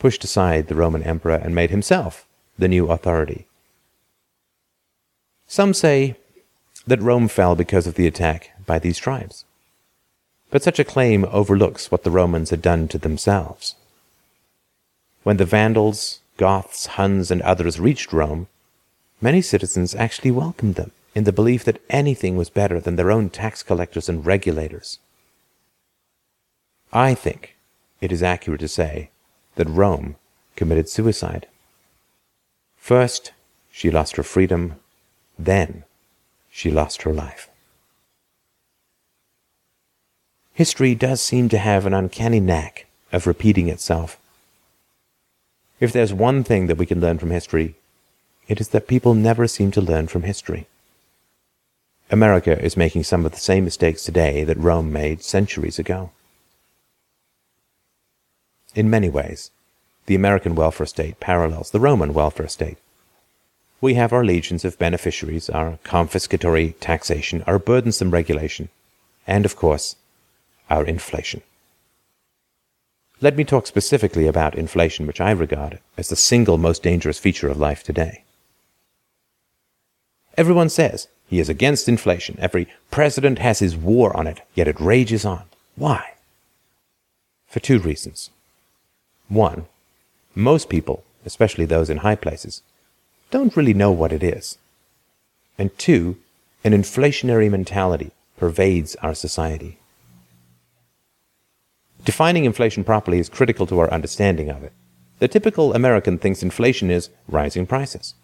pushed 0.00 0.24
aside 0.24 0.66
the 0.66 0.74
Roman 0.74 1.04
emperor 1.04 1.36
and 1.36 1.54
made 1.54 1.70
himself 1.70 2.26
the 2.58 2.66
new 2.66 2.88
authority 2.90 3.46
some 5.48 5.72
say 5.72 6.14
that 6.86 7.02
Rome 7.02 7.26
fell 7.26 7.56
because 7.56 7.86
of 7.86 7.94
the 7.94 8.06
attack 8.06 8.52
by 8.66 8.78
these 8.78 8.98
tribes. 8.98 9.44
But 10.50 10.62
such 10.62 10.78
a 10.78 10.84
claim 10.84 11.24
overlooks 11.24 11.90
what 11.90 12.04
the 12.04 12.10
Romans 12.10 12.50
had 12.50 12.62
done 12.62 12.86
to 12.88 12.98
themselves. 12.98 13.74
When 15.22 15.38
the 15.38 15.46
Vandals, 15.46 16.20
Goths, 16.36 16.86
Huns, 16.86 17.30
and 17.30 17.42
others 17.42 17.80
reached 17.80 18.12
Rome, 18.12 18.46
many 19.20 19.42
citizens 19.42 19.94
actually 19.94 20.30
welcomed 20.30 20.76
them 20.76 20.92
in 21.14 21.24
the 21.24 21.32
belief 21.32 21.64
that 21.64 21.82
anything 21.88 22.36
was 22.36 22.50
better 22.50 22.78
than 22.78 22.96
their 22.96 23.10
own 23.10 23.30
tax 23.30 23.62
collectors 23.62 24.08
and 24.08 24.24
regulators. 24.24 24.98
I 26.92 27.14
think 27.14 27.56
it 28.00 28.12
is 28.12 28.22
accurate 28.22 28.60
to 28.60 28.68
say 28.68 29.10
that 29.56 29.68
Rome 29.68 30.16
committed 30.56 30.88
suicide. 30.88 31.46
First, 32.76 33.32
she 33.70 33.90
lost 33.90 34.16
her 34.16 34.22
freedom 34.22 34.76
then 35.38 35.84
she 36.50 36.70
lost 36.70 37.02
her 37.02 37.12
life. 37.12 37.48
History 40.52 40.94
does 40.94 41.22
seem 41.22 41.48
to 41.50 41.58
have 41.58 41.86
an 41.86 41.94
uncanny 41.94 42.40
knack 42.40 42.86
of 43.12 43.26
repeating 43.26 43.68
itself. 43.68 44.18
If 45.78 45.92
there's 45.92 46.12
one 46.12 46.42
thing 46.42 46.66
that 46.66 46.78
we 46.78 46.86
can 46.86 47.00
learn 47.00 47.18
from 47.18 47.30
history, 47.30 47.76
it 48.48 48.60
is 48.60 48.70
that 48.70 48.88
people 48.88 49.14
never 49.14 49.46
seem 49.46 49.70
to 49.72 49.80
learn 49.80 50.08
from 50.08 50.22
history. 50.22 50.66
America 52.10 52.60
is 52.60 52.76
making 52.76 53.04
some 53.04 53.24
of 53.24 53.32
the 53.32 53.38
same 53.38 53.64
mistakes 53.64 54.02
today 54.02 54.42
that 54.42 54.56
Rome 54.56 54.92
made 54.92 55.22
centuries 55.22 55.78
ago. 55.78 56.10
In 58.74 58.90
many 58.90 59.08
ways, 59.08 59.50
the 60.06 60.14
American 60.14 60.54
welfare 60.54 60.86
state 60.86 61.20
parallels 61.20 61.70
the 61.70 61.80
Roman 61.80 62.14
welfare 62.14 62.48
state 62.48 62.78
we 63.80 63.94
have 63.94 64.12
our 64.12 64.24
legions 64.24 64.64
of 64.64 64.78
beneficiaries, 64.78 65.48
our 65.48 65.78
confiscatory 65.84 66.74
taxation, 66.80 67.44
our 67.46 67.58
burdensome 67.58 68.10
regulation, 68.10 68.68
and, 69.26 69.44
of 69.44 69.56
course, 69.56 69.96
our 70.68 70.84
inflation. 70.84 71.42
Let 73.20 73.36
me 73.36 73.44
talk 73.44 73.66
specifically 73.66 74.26
about 74.26 74.54
inflation, 74.54 75.06
which 75.06 75.20
I 75.20 75.30
regard 75.30 75.80
as 75.96 76.08
the 76.08 76.16
single 76.16 76.58
most 76.58 76.82
dangerous 76.82 77.18
feature 77.18 77.48
of 77.48 77.58
life 77.58 77.82
today. 77.82 78.22
Everyone 80.36 80.68
says 80.68 81.08
he 81.28 81.40
is 81.40 81.48
against 81.48 81.88
inflation. 81.88 82.36
Every 82.38 82.68
president 82.90 83.40
has 83.40 83.58
his 83.58 83.76
war 83.76 84.16
on 84.16 84.26
it, 84.26 84.40
yet 84.54 84.68
it 84.68 84.80
rages 84.80 85.24
on. 85.24 85.42
Why? 85.74 86.14
For 87.48 87.58
two 87.60 87.80
reasons. 87.80 88.30
One, 89.28 89.66
most 90.34 90.68
people, 90.68 91.02
especially 91.26 91.64
those 91.64 91.90
in 91.90 91.98
high 91.98 92.14
places, 92.14 92.62
don't 93.30 93.56
really 93.56 93.74
know 93.74 93.92
what 93.92 94.12
it 94.12 94.22
is. 94.22 94.58
And 95.58 95.76
two, 95.78 96.16
an 96.64 96.72
inflationary 96.72 97.50
mentality 97.50 98.12
pervades 98.36 98.94
our 98.96 99.14
society. 99.14 99.78
Defining 102.04 102.44
inflation 102.44 102.84
properly 102.84 103.18
is 103.18 103.28
critical 103.28 103.66
to 103.66 103.78
our 103.80 103.92
understanding 103.92 104.48
of 104.48 104.62
it. 104.62 104.72
The 105.18 105.28
typical 105.28 105.74
American 105.74 106.16
thinks 106.16 106.42
inflation 106.42 106.90
is 106.90 107.10
rising 107.26 107.66
prices. 107.66 108.14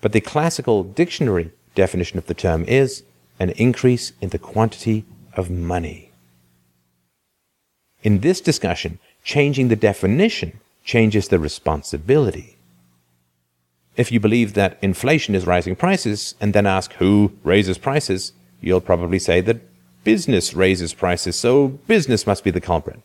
But 0.00 0.12
the 0.12 0.20
classical 0.20 0.84
dictionary 0.84 1.50
definition 1.74 2.18
of 2.18 2.26
the 2.26 2.34
term 2.34 2.64
is 2.64 3.02
an 3.40 3.50
increase 3.50 4.12
in 4.20 4.28
the 4.28 4.38
quantity 4.38 5.04
of 5.34 5.50
money. 5.50 6.10
In 8.02 8.20
this 8.20 8.40
discussion, 8.40 8.98
changing 9.24 9.68
the 9.68 9.76
definition 9.76 10.60
changes 10.84 11.28
the 11.28 11.38
responsibility. 11.38 12.57
If 13.98 14.12
you 14.12 14.20
believe 14.20 14.54
that 14.54 14.78
inflation 14.80 15.34
is 15.34 15.44
rising 15.44 15.74
prices 15.74 16.36
and 16.40 16.54
then 16.54 16.66
ask 16.66 16.92
who 16.94 17.32
raises 17.42 17.78
prices, 17.78 18.32
you'll 18.60 18.80
probably 18.80 19.18
say 19.18 19.40
that 19.40 19.60
business 20.04 20.54
raises 20.54 20.94
prices, 20.94 21.36
so 21.36 21.68
business 21.88 22.24
must 22.24 22.44
be 22.44 22.52
the 22.52 22.60
culprit. 22.60 23.00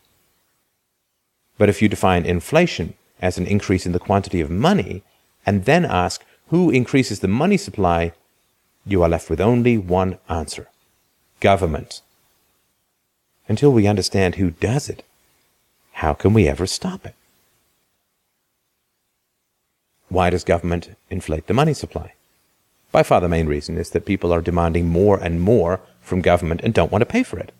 But 1.58 1.68
if 1.68 1.82
you 1.82 1.88
define 1.88 2.24
inflation 2.24 2.94
as 3.20 3.36
an 3.38 3.46
increase 3.46 3.86
in 3.86 3.90
the 3.92 3.98
quantity 3.98 4.40
of 4.40 4.50
money 4.50 5.02
and 5.44 5.64
then 5.64 5.84
ask 5.84 6.24
who 6.50 6.70
increases 6.70 7.18
the 7.18 7.28
money 7.42 7.56
supply, 7.56 8.12
you 8.86 9.02
are 9.02 9.08
left 9.08 9.28
with 9.28 9.40
only 9.40 9.76
one 9.76 10.18
answer 10.28 10.68
government. 11.40 12.02
Until 13.48 13.72
we 13.72 13.88
understand 13.88 14.36
who 14.36 14.52
does 14.52 14.88
it, 14.88 15.02
how 15.94 16.14
can 16.14 16.32
we 16.32 16.48
ever 16.48 16.68
stop 16.68 17.04
it? 17.04 17.16
Why 20.14 20.30
does 20.30 20.44
government 20.44 20.96
inflate 21.10 21.48
the 21.48 21.54
money 21.54 21.74
supply? 21.74 22.12
By 22.92 23.02
far 23.02 23.20
the 23.20 23.28
main 23.28 23.48
reason 23.48 23.76
is 23.76 23.90
that 23.90 24.06
people 24.06 24.32
are 24.32 24.40
demanding 24.40 24.88
more 24.88 25.18
and 25.18 25.40
more 25.40 25.80
from 26.00 26.20
government 26.20 26.60
and 26.62 26.72
don't 26.72 26.92
want 26.92 27.02
to 27.02 27.06
pay 27.06 27.24
for 27.24 27.40
it. 27.40 27.50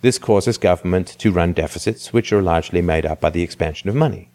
This 0.00 0.16
causes 0.16 0.56
government 0.56 1.08
to 1.18 1.32
run 1.32 1.52
deficits 1.52 2.12
which 2.12 2.32
are 2.32 2.40
largely 2.40 2.80
made 2.80 3.04
up 3.04 3.20
by 3.20 3.30
the 3.30 3.42
expansion 3.42 3.88
of 3.88 3.96
money. 3.96 4.30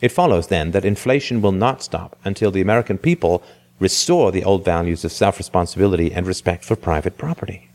It 0.00 0.10
follows 0.10 0.48
then 0.48 0.72
that 0.72 0.84
inflation 0.84 1.40
will 1.40 1.52
not 1.52 1.80
stop 1.80 2.18
until 2.24 2.50
the 2.50 2.60
American 2.60 2.98
people 2.98 3.40
restore 3.78 4.32
the 4.32 4.42
old 4.42 4.64
values 4.64 5.04
of 5.04 5.12
self 5.12 5.38
responsibility 5.38 6.12
and 6.12 6.26
respect 6.26 6.64
for 6.64 6.74
private 6.74 7.16
property. 7.16 7.70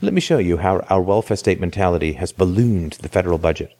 Let 0.00 0.14
me 0.14 0.22
show 0.22 0.38
you 0.38 0.56
how 0.56 0.78
our 0.88 1.02
welfare 1.02 1.36
state 1.36 1.60
mentality 1.60 2.14
has 2.14 2.32
ballooned 2.32 2.94
the 3.02 3.10
federal 3.10 3.36
budget. 3.36 3.76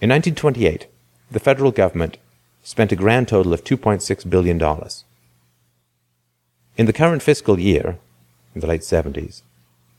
In 0.00 0.10
1928, 0.10 0.86
the 1.30 1.40
federal 1.40 1.70
government 1.70 2.18
spent 2.62 2.92
a 2.92 2.96
grand 2.96 3.28
total 3.28 3.52
of 3.52 3.64
$2.6 3.64 4.30
billion. 4.30 4.60
In 6.76 6.86
the 6.86 6.92
current 6.92 7.22
fiscal 7.22 7.58
year, 7.58 7.98
in 8.54 8.60
the 8.60 8.66
late 8.66 8.82
70s, 8.82 9.42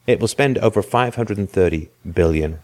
it 0.05 0.19
will 0.19 0.27
spend 0.27 0.57
over 0.59 0.81
$530 0.81 1.89
billion. 2.13 2.59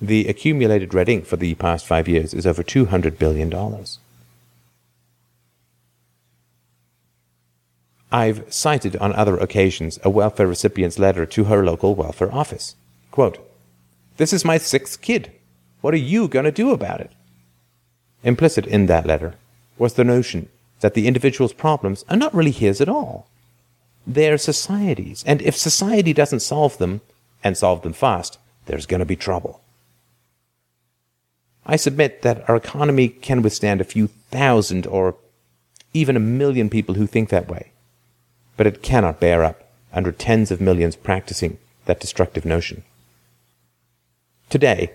The 0.00 0.26
accumulated 0.26 0.94
red 0.94 1.08
ink 1.08 1.26
for 1.26 1.36
the 1.36 1.54
past 1.54 1.86
five 1.86 2.08
years 2.08 2.34
is 2.34 2.46
over 2.46 2.62
$200 2.62 3.18
billion. 3.18 3.52
I've 8.10 8.52
cited 8.52 8.96
on 8.96 9.14
other 9.14 9.38
occasions 9.38 9.98
a 10.04 10.10
welfare 10.10 10.46
recipient's 10.46 10.98
letter 10.98 11.24
to 11.24 11.44
her 11.44 11.64
local 11.64 11.94
welfare 11.94 12.32
office. 12.32 12.76
Quote, 13.10 13.38
This 14.16 14.32
is 14.32 14.44
my 14.44 14.58
sixth 14.58 15.00
kid. 15.00 15.32
What 15.82 15.92
are 15.92 15.98
you 15.98 16.28
going 16.28 16.46
to 16.46 16.52
do 16.52 16.70
about 16.70 17.00
it? 17.00 17.10
Implicit 18.24 18.66
in 18.66 18.86
that 18.86 19.04
letter 19.04 19.34
was 19.76 19.94
the 19.94 20.04
notion 20.04 20.48
that 20.80 20.94
the 20.94 21.06
individual's 21.06 21.52
problems 21.52 22.04
are 22.08 22.16
not 22.16 22.34
really 22.34 22.50
his 22.50 22.80
at 22.80 22.88
all. 22.88 23.26
They're 24.06 24.38
society's, 24.38 25.22
and 25.26 25.42
if 25.42 25.56
society 25.56 26.12
doesn't 26.12 26.40
solve 26.40 26.78
them, 26.78 27.02
and 27.44 27.56
solve 27.56 27.82
them 27.82 27.92
fast, 27.92 28.38
there's 28.66 28.86
going 28.86 29.00
to 29.00 29.06
be 29.06 29.16
trouble. 29.16 29.60
I 31.66 31.76
submit 31.76 32.22
that 32.22 32.48
our 32.48 32.56
economy 32.56 33.08
can 33.08 33.42
withstand 33.42 33.80
a 33.80 33.84
few 33.84 34.06
thousand 34.30 34.86
or 34.86 35.16
even 35.92 36.16
a 36.16 36.20
million 36.20 36.70
people 36.70 36.94
who 36.94 37.06
think 37.06 37.28
that 37.28 37.48
way, 37.48 37.72
but 38.56 38.66
it 38.66 38.82
cannot 38.82 39.20
bear 39.20 39.44
up 39.44 39.68
under 39.92 40.12
tens 40.12 40.50
of 40.50 40.60
millions 40.60 40.96
practicing 40.96 41.58
that 41.86 42.00
destructive 42.00 42.44
notion. 42.44 42.82
Today, 44.48 44.92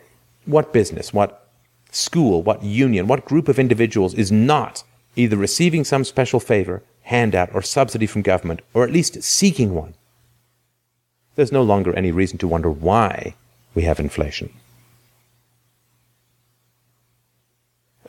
what 0.47 0.73
business, 0.73 1.13
what 1.13 1.49
school, 1.91 2.41
what 2.41 2.63
union, 2.63 3.07
what 3.07 3.25
group 3.25 3.47
of 3.47 3.59
individuals 3.59 4.13
is 4.13 4.31
not 4.31 4.83
either 5.15 5.37
receiving 5.37 5.83
some 5.83 6.03
special 6.03 6.39
favor, 6.39 6.83
handout, 7.03 7.53
or 7.53 7.61
subsidy 7.61 8.05
from 8.05 8.21
government, 8.21 8.61
or 8.73 8.83
at 8.83 8.91
least 8.91 9.21
seeking 9.23 9.73
one? 9.73 9.93
There's 11.35 11.51
no 11.51 11.63
longer 11.63 11.93
any 11.93 12.11
reason 12.11 12.37
to 12.39 12.47
wonder 12.47 12.71
why 12.71 13.35
we 13.75 13.83
have 13.83 13.99
inflation. 13.99 14.53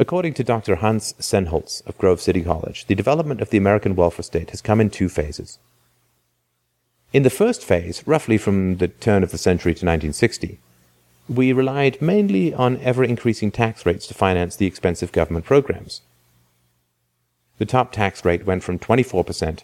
According 0.01 0.35
to 0.35 0.45
Dr. 0.45 0.77
Hans 0.77 1.13
Sennholz 1.19 1.85
of 1.87 1.99
Grove 1.99 2.21
City 2.21 2.43
College, 2.43 2.87
the 2.87 2.95
development 2.95 3.41
of 3.41 3.51
the 3.51 3.59
American 3.59 3.97
welfare 3.97 4.23
state 4.23 4.51
has 4.51 4.63
come 4.63 4.81
in 4.81 4.91
two 4.91 5.09
phases. 5.09 5.59
In 7.13 7.25
the 7.25 7.31
first 7.31 7.65
phase, 7.65 8.07
roughly 8.07 8.39
from 8.39 8.77
the 8.77 8.89
turn 8.89 9.23
of 9.23 9.33
the 9.33 9.39
century 9.39 9.73
to 9.73 9.85
1960, 9.85 10.61
we 11.29 11.53
relied 11.53 12.01
mainly 12.01 12.55
on 12.55 12.79
ever 12.81 13.05
increasing 13.05 13.51
tax 13.51 13.85
rates 13.85 14.07
to 14.07 14.15
finance 14.15 14.57
the 14.57 14.67
expensive 14.67 15.13
government 15.13 15.45
programs. 15.45 16.01
The 17.59 17.67
top 17.67 17.93
tax 17.93 18.25
rate 18.25 18.47
went 18.47 18.63
from 18.63 18.79
24% 18.79 19.61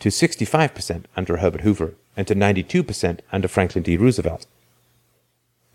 to 0.00 0.08
65% 0.08 1.04
under 1.16 1.38
Herbert 1.38 1.62
Hoover 1.62 1.94
and 2.16 2.26
to 2.26 2.34
92% 2.34 3.20
under 3.32 3.48
Franklin 3.48 3.84
D. 3.84 3.96
Roosevelt. 3.96 4.46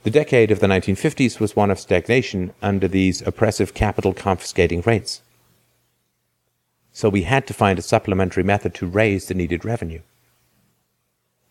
The 0.03 0.09
decade 0.09 0.51
of 0.51 0.59
the 0.59 0.67
1950s 0.67 1.39
was 1.39 1.55
one 1.55 1.71
of 1.71 1.79
stagnation 1.79 2.53
under 2.61 2.87
these 2.87 3.21
oppressive 3.21 3.73
capital 3.73 4.13
confiscating 4.13 4.81
rates. 4.81 5.21
So 6.91 7.07
we 7.07 7.23
had 7.23 7.47
to 7.47 7.53
find 7.53 7.79
a 7.79 7.83
supplementary 7.83 8.43
method 8.43 8.73
to 8.75 8.87
raise 8.87 9.27
the 9.27 9.33
needed 9.33 9.63
revenue. 9.63 10.01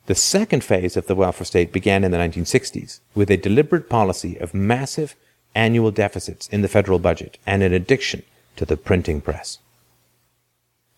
The 0.06 0.14
second 0.14 0.64
phase 0.64 0.96
of 0.96 1.06
the 1.06 1.14
welfare 1.14 1.44
state 1.44 1.72
began 1.72 2.04
in 2.04 2.10
the 2.10 2.18
1960s 2.18 3.00
with 3.14 3.30
a 3.30 3.36
deliberate 3.36 3.88
policy 3.88 4.36
of 4.38 4.54
massive 4.54 5.14
annual 5.54 5.90
deficits 5.90 6.48
in 6.48 6.62
the 6.62 6.68
federal 6.68 6.98
budget 6.98 7.38
and 7.46 7.62
an 7.62 7.72
addiction 7.72 8.22
to 8.56 8.64
the 8.64 8.76
printing 8.76 9.20
press. 9.20 9.58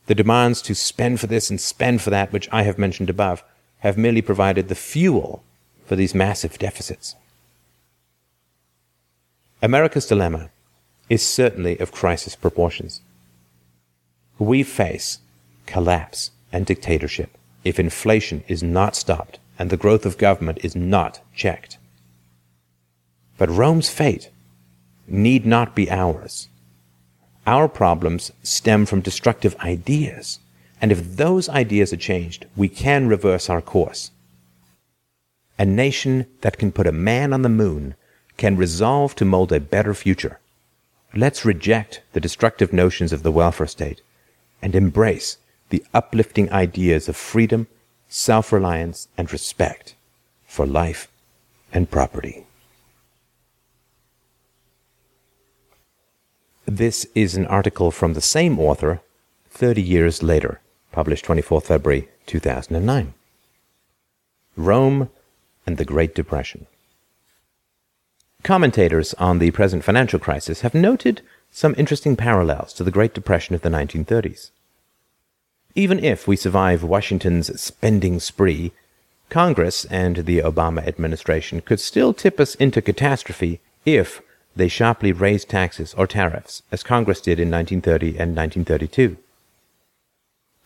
The 0.06 0.14
demands 0.14 0.62
to 0.62 0.74
spend 0.74 1.20
for 1.20 1.26
this 1.26 1.50
and 1.50 1.60
spend 1.60 2.02
for 2.02 2.10
that, 2.10 2.32
which 2.32 2.48
I 2.50 2.62
have 2.62 2.78
mentioned 2.78 3.10
above, 3.10 3.44
have 3.80 3.98
merely 3.98 4.22
provided 4.22 4.68
the 4.68 4.74
fuel 4.74 5.42
for 5.86 5.96
these 5.96 6.14
massive 6.14 6.58
deficits. 6.58 7.14
America's 9.60 10.06
dilemma 10.06 10.50
is 11.08 11.26
certainly 11.26 11.78
of 11.78 11.92
crisis 11.92 12.34
proportions. 12.34 13.00
We 14.38 14.62
face 14.62 15.18
collapse 15.66 16.30
and 16.52 16.66
dictatorship 16.66 17.36
if 17.64 17.78
inflation 17.78 18.44
is 18.48 18.62
not 18.62 18.96
stopped 18.96 19.38
and 19.58 19.70
the 19.70 19.76
growth 19.76 20.04
of 20.04 20.18
government 20.18 20.58
is 20.64 20.74
not 20.74 21.20
checked. 21.34 21.78
But 23.38 23.50
Rome's 23.50 23.90
fate 23.90 24.30
need 25.06 25.46
not 25.46 25.74
be 25.74 25.90
ours. 25.90 26.48
Our 27.46 27.68
problems 27.68 28.32
stem 28.42 28.86
from 28.86 29.00
destructive 29.00 29.56
ideas, 29.56 30.38
and 30.80 30.92
if 30.92 31.16
those 31.16 31.48
ideas 31.48 31.92
are 31.92 31.96
changed, 31.96 32.46
we 32.56 32.68
can 32.68 33.08
reverse 33.08 33.50
our 33.50 33.60
course. 33.60 34.10
A 35.58 35.64
nation 35.64 36.26
that 36.40 36.58
can 36.58 36.72
put 36.72 36.86
a 36.86 36.92
man 36.92 37.32
on 37.32 37.42
the 37.42 37.48
moon 37.48 37.94
can 38.36 38.56
resolve 38.56 39.14
to 39.16 39.24
mold 39.24 39.52
a 39.52 39.60
better 39.60 39.94
future. 39.94 40.38
Let's 41.14 41.44
reject 41.44 42.00
the 42.14 42.20
destructive 42.20 42.72
notions 42.72 43.12
of 43.12 43.22
the 43.22 43.32
welfare 43.32 43.66
state 43.66 44.00
and 44.62 44.74
embrace 44.74 45.36
the 45.72 45.82
uplifting 45.94 46.52
ideas 46.52 47.08
of 47.08 47.16
freedom, 47.16 47.66
self 48.06 48.52
reliance, 48.52 49.08
and 49.16 49.32
respect 49.32 49.94
for 50.46 50.66
life 50.66 51.08
and 51.72 51.90
property. 51.90 52.44
This 56.66 57.06
is 57.14 57.36
an 57.36 57.46
article 57.46 57.90
from 57.90 58.12
the 58.12 58.20
same 58.20 58.58
author 58.58 59.00
30 59.48 59.80
years 59.80 60.22
later, 60.22 60.60
published 60.92 61.24
24 61.24 61.62
February 61.62 62.08
2009. 62.26 63.14
Rome 64.56 65.08
and 65.66 65.78
the 65.78 65.86
Great 65.86 66.14
Depression. 66.14 66.66
Commentators 68.42 69.14
on 69.14 69.38
the 69.38 69.50
present 69.52 69.84
financial 69.84 70.18
crisis 70.18 70.60
have 70.60 70.74
noted 70.74 71.22
some 71.50 71.74
interesting 71.78 72.14
parallels 72.14 72.74
to 72.74 72.84
the 72.84 72.90
Great 72.90 73.14
Depression 73.14 73.54
of 73.54 73.62
the 73.62 73.70
1930s. 73.70 74.50
Even 75.74 76.04
if 76.04 76.28
we 76.28 76.36
survive 76.36 76.82
Washington's 76.82 77.60
spending 77.60 78.20
spree, 78.20 78.72
Congress 79.30 79.86
and 79.86 80.16
the 80.26 80.40
Obama 80.40 80.86
administration 80.86 81.62
could 81.62 81.80
still 81.80 82.12
tip 82.12 82.38
us 82.38 82.54
into 82.56 82.82
catastrophe 82.82 83.60
if 83.86 84.20
they 84.54 84.68
sharply 84.68 85.12
raise 85.12 85.46
taxes 85.46 85.94
or 85.94 86.06
tariffs, 86.06 86.62
as 86.70 86.82
Congress 86.82 87.22
did 87.22 87.40
in 87.40 87.50
1930 87.50 88.08
and 88.18 88.36
1932. 88.36 89.16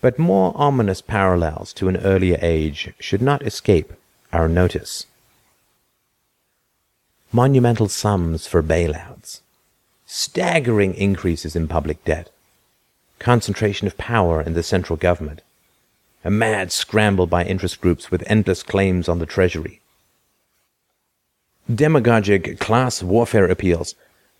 But 0.00 0.18
more 0.18 0.52
ominous 0.56 1.00
parallels 1.00 1.72
to 1.74 1.88
an 1.88 1.98
earlier 1.98 2.38
age 2.42 2.92
should 2.98 3.22
not 3.22 3.46
escape 3.46 3.92
our 4.32 4.48
notice. 4.48 5.06
Monumental 7.30 7.88
sums 7.88 8.48
for 8.48 8.62
bailouts, 8.62 9.40
staggering 10.04 10.94
increases 10.94 11.54
in 11.54 11.68
public 11.68 12.04
debt, 12.04 12.30
concentration 13.18 13.86
of 13.86 13.96
power 13.96 14.40
in 14.40 14.54
the 14.54 14.62
central 14.62 14.96
government, 14.96 15.42
a 16.24 16.30
mad 16.30 16.72
scramble 16.72 17.26
by 17.26 17.44
interest 17.44 17.80
groups 17.80 18.10
with 18.10 18.24
endless 18.26 18.62
claims 18.62 19.08
on 19.08 19.18
the 19.18 19.26
treasury, 19.26 19.80
demagogic 21.72 22.58
class 22.58 23.02
warfare 23.02 23.46
appeals. 23.46 23.94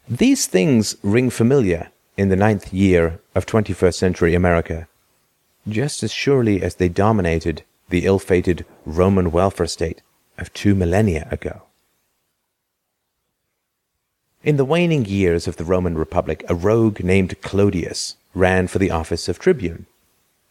These 0.08 0.46
things 0.46 0.96
ring 1.02 1.30
familiar 1.30 1.90
in 2.16 2.28
the 2.28 2.36
ninth 2.36 2.72
year 2.72 3.20
of 3.34 3.46
21st 3.46 3.94
century 3.94 4.34
America, 4.34 4.86
just 5.68 6.02
as 6.02 6.12
surely 6.12 6.62
as 6.62 6.76
they 6.76 6.88
dominated 6.88 7.62
the 7.88 8.06
ill 8.06 8.18
fated 8.18 8.64
Roman 8.84 9.30
welfare 9.30 9.66
state 9.66 10.02
of 10.38 10.52
two 10.52 10.74
millennia 10.74 11.28
ago. 11.30 11.62
In 14.42 14.56
the 14.56 14.64
waning 14.64 15.04
years 15.04 15.48
of 15.48 15.56
the 15.56 15.64
Roman 15.64 15.98
Republic, 15.98 16.44
a 16.48 16.54
rogue 16.54 17.02
named 17.02 17.40
Clodius 17.42 18.14
ran 18.37 18.68
for 18.68 18.79
the 18.79 18.90
office 18.90 19.29
of 19.29 19.38
tribune. 19.38 19.87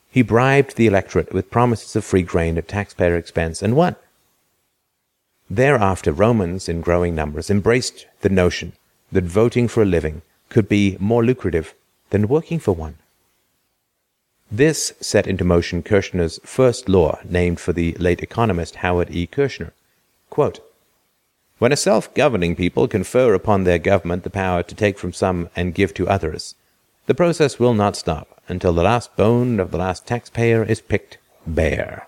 He 0.10 0.22
bribed 0.22 0.76
the 0.76 0.88
electorate 0.88 1.34
with 1.34 1.52
promises 1.52 1.96
of 1.96 2.04
free 2.04 2.24
grain 2.24 2.58
at 2.58 2.68
taxpayer 2.68 3.16
expense 3.16 3.62
and 3.62 3.76
won. 3.76 3.96
Thereafter, 5.50 6.12
Romans 6.12 6.68
in 6.68 6.82
growing 6.82 7.14
numbers 7.14 7.50
embraced 7.50 8.08
the 8.22 8.30
notion 8.30 8.74
that 9.12 9.24
voting 9.24 9.68
for 9.68 9.84
a 9.84 9.86
living 9.86 10.24
could 10.50 10.68
be 10.68 10.98
more 11.00 11.24
lucrative 11.24 11.76
than 12.10 12.28
working 12.28 12.60
for 12.60 12.74
one. 12.74 12.98
This 14.52 14.94
set 15.00 15.28
into 15.28 15.44
motion 15.44 15.84
Kershner's 15.84 16.40
first 16.44 16.90
law, 16.90 17.20
named 17.24 17.60
for 17.60 17.74
the 17.74 17.94
late 17.94 18.22
economist 18.22 18.78
Howard 18.78 19.10
E. 19.12 19.28
Kershner. 19.28 19.72
Quote, 20.30 20.60
when 21.58 21.72
a 21.72 21.78
self 21.78 22.14
governing 22.14 22.56
people 22.56 22.88
confer 22.88 23.34
upon 23.34 23.64
their 23.64 23.80
government 23.80 24.24
the 24.24 24.30
power 24.30 24.62
to 24.64 24.76
take 24.76 24.98
from 24.98 25.14
some 25.14 25.50
and 25.56 25.74
give 25.74 25.94
to 25.94 26.08
others, 26.08 26.56
The 27.08 27.16
process 27.16 27.60
will 27.60 27.74
not 27.74 27.96
stop 27.96 28.42
until 28.48 28.74
the 28.74 28.84
last 28.84 29.16
bone 29.16 29.60
of 29.60 29.72
the 29.72 29.78
last 29.78 30.08
taxpayer 30.08 30.64
is 30.64 30.82
picked 30.82 31.18
bare. 31.46 32.08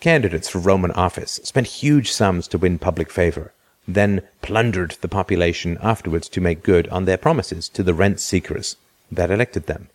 Candidates 0.00 0.48
for 0.48 0.60
Roman 0.60 0.92
office 0.92 1.40
spent 1.42 1.66
huge 1.66 2.12
sums 2.12 2.46
to 2.48 2.58
win 2.58 2.78
public 2.78 3.10
favor, 3.10 3.52
then 3.88 4.22
plundered 4.42 4.96
the 5.00 5.08
population 5.08 5.78
afterwards 5.82 6.28
to 6.28 6.40
make 6.40 6.62
good 6.62 6.86
on 6.88 7.04
their 7.04 7.16
promises 7.16 7.68
to 7.70 7.82
the 7.82 7.94
rent 7.94 8.20
seekers 8.20 8.76
that 9.10 9.30
elected 9.30 9.66
them. 9.66 9.88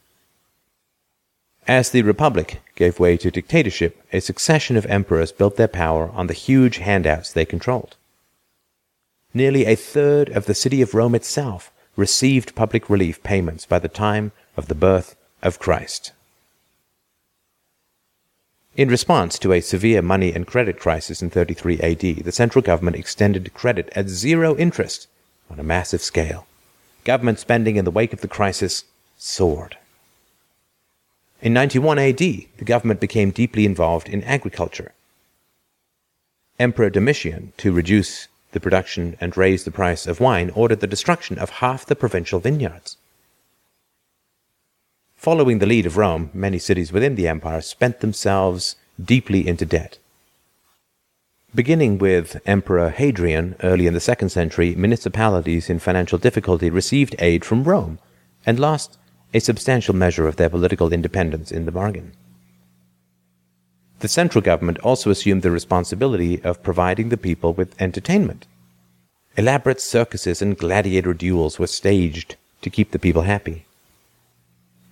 As 1.66 1.92
the 1.92 2.02
Republic 2.02 2.60
gave 2.76 3.00
way 3.00 3.16
to 3.16 3.32
dictatorship, 3.32 4.04
a 4.12 4.20
succession 4.20 4.76
of 4.76 4.86
emperors 4.88 5.32
built 5.32 5.56
their 5.56 5.70
power 5.70 6.10
on 6.10 6.28
the 6.28 6.34
huge 6.34 6.78
handouts 6.78 7.32
they 7.32 7.46
controlled. 7.46 7.96
Nearly 9.34 9.66
a 9.66 9.76
third 9.76 10.28
of 10.30 10.46
the 10.46 10.54
city 10.54 10.82
of 10.82 10.94
Rome 10.94 11.16
itself 11.16 11.72
received 11.96 12.56
public 12.56 12.90
relief 12.90 13.22
payments 13.24 13.66
by 13.66 13.80
the 13.80 13.88
time 13.88 14.32
of 14.58 14.68
the 14.68 14.76
birth 14.76 15.16
of 15.42 15.60
Christ. 15.60 16.12
In 18.76 18.90
response 18.90 19.38
to 19.40 19.54
a 19.54 19.62
severe 19.62 20.02
money 20.02 20.34
and 20.34 20.48
credit 20.48 20.80
crisis 20.80 21.22
in 21.22 21.30
33 21.30 21.80
AD, 21.82 22.26
the 22.26 22.32
central 22.32 22.64
government 22.64 22.96
extended 22.96 23.54
credit 23.54 23.90
at 23.96 24.10
zero 24.10 24.58
interest 24.58 25.08
on 25.50 25.60
a 25.60 25.64
massive 25.64 26.02
scale. 26.02 26.48
Government 27.04 27.38
spending 27.38 27.76
in 27.76 27.86
the 27.86 27.92
wake 27.92 28.14
of 28.14 28.22
the 28.22 28.28
crisis 28.28 28.86
soared. 29.18 29.78
In 31.42 31.54
91 31.54 32.00
AD, 32.00 32.18
the 32.18 32.66
government 32.66 33.00
became 33.00 33.30
deeply 33.30 33.66
involved 33.66 34.10
in 34.10 34.24
agriculture. 34.24 34.94
Emperor 36.58 36.90
Domitian, 36.90 37.52
to 37.58 37.74
reduce 37.74 38.28
the 38.54 38.60
production 38.60 39.18
and 39.20 39.36
raise 39.36 39.64
the 39.64 39.72
price 39.72 40.08
of 40.08 40.20
wine, 40.20 40.50
ordered 40.56 40.80
the 40.80 40.88
destruction 40.88 41.38
of 41.38 41.50
half 41.62 41.86
the 41.86 41.96
provincial 41.96 42.40
vineyards. 42.40 42.98
Following 45.16 45.60
the 45.60 45.66
lead 45.66 45.86
of 45.86 45.98
Rome, 45.98 46.30
many 46.34 46.60
cities 46.60 46.92
within 46.92 47.16
the 47.16 47.28
empire 47.28 47.62
spent 47.62 48.00
themselves 48.00 48.76
deeply 49.04 49.48
into 49.48 49.66
debt. 49.66 49.98
Beginning 51.56 51.98
with 51.98 52.42
Emperor 52.46 52.90
Hadrian 52.90 53.56
early 53.64 53.86
in 53.86 53.94
the 53.94 54.00
second 54.00 54.30
century, 54.30 54.74
municipalities 54.76 55.70
in 55.70 55.80
financial 55.80 56.18
difficulty 56.18 56.70
received 56.70 57.16
aid 57.20 57.46
from 57.46 57.64
Rome 57.64 58.00
and 58.46 58.60
lost 58.60 58.98
a 59.34 59.40
substantial 59.40 59.96
measure 59.96 60.28
of 60.28 60.36
their 60.36 60.50
political 60.50 60.92
independence 60.92 61.52
in 61.52 61.66
the 61.66 61.72
bargain. 61.72 62.14
The 64.04 64.08
central 64.20 64.44
government 64.44 64.78
also 64.90 65.10
assumed 65.10 65.42
the 65.42 65.58
responsibility 65.60 66.40
of 66.44 66.62
providing 66.62 67.10
the 67.10 67.18
people 67.18 67.54
with 67.54 67.82
entertainment. 67.82 68.46
Elaborate 69.36 69.82
circuses 69.82 70.42
and 70.44 70.58
gladiator 70.58 71.16
duels 71.16 71.58
were 71.58 71.68
staged 71.80 72.36
to 72.62 72.70
keep 72.70 72.92
the 72.92 73.00
people 73.00 73.24
happy 73.24 73.66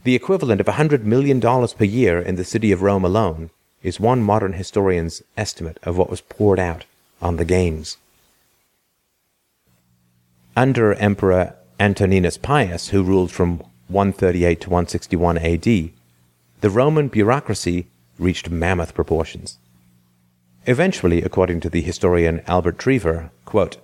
the 0.04 0.16
equivalent 0.16 0.60
of 0.60 0.68
a 0.68 0.74
$100 0.74 1.04
million 1.04 1.40
per 1.40 1.84
year 1.84 2.20
in 2.20 2.36
the 2.36 2.44
city 2.44 2.72
of 2.72 2.82
Rome 2.82 3.06
alone, 3.06 3.52
is 3.84 4.00
one 4.00 4.24
modern 4.24 4.54
historian's 4.54 5.22
estimate 5.38 5.78
of 5.84 5.98
what 5.98 6.10
was 6.10 6.22
poured 6.22 6.60
out 6.60 6.86
on 7.22 7.38
the 7.38 7.46
games. 7.46 7.98
Under 10.56 10.94
Emperor 10.96 11.56
Antoninus 11.80 12.38
Pius, 12.38 12.90
who 12.90 13.04
ruled 13.04 13.32
from 13.32 13.60
138 13.88 14.62
to 14.62 14.70
161 14.70 15.38
AD, 15.38 15.64
the 16.62 16.70
Roman 16.70 17.08
bureaucracy 17.08 17.88
reached 18.22 18.50
mammoth 18.50 18.94
proportions. 18.94 19.58
Eventually, 20.66 21.22
according 21.24 21.60
to 21.62 21.70
the 21.70 21.82
historian 21.82 22.42
Albert 22.48 22.78
Trever, 22.78 23.32
quote, 23.46 23.78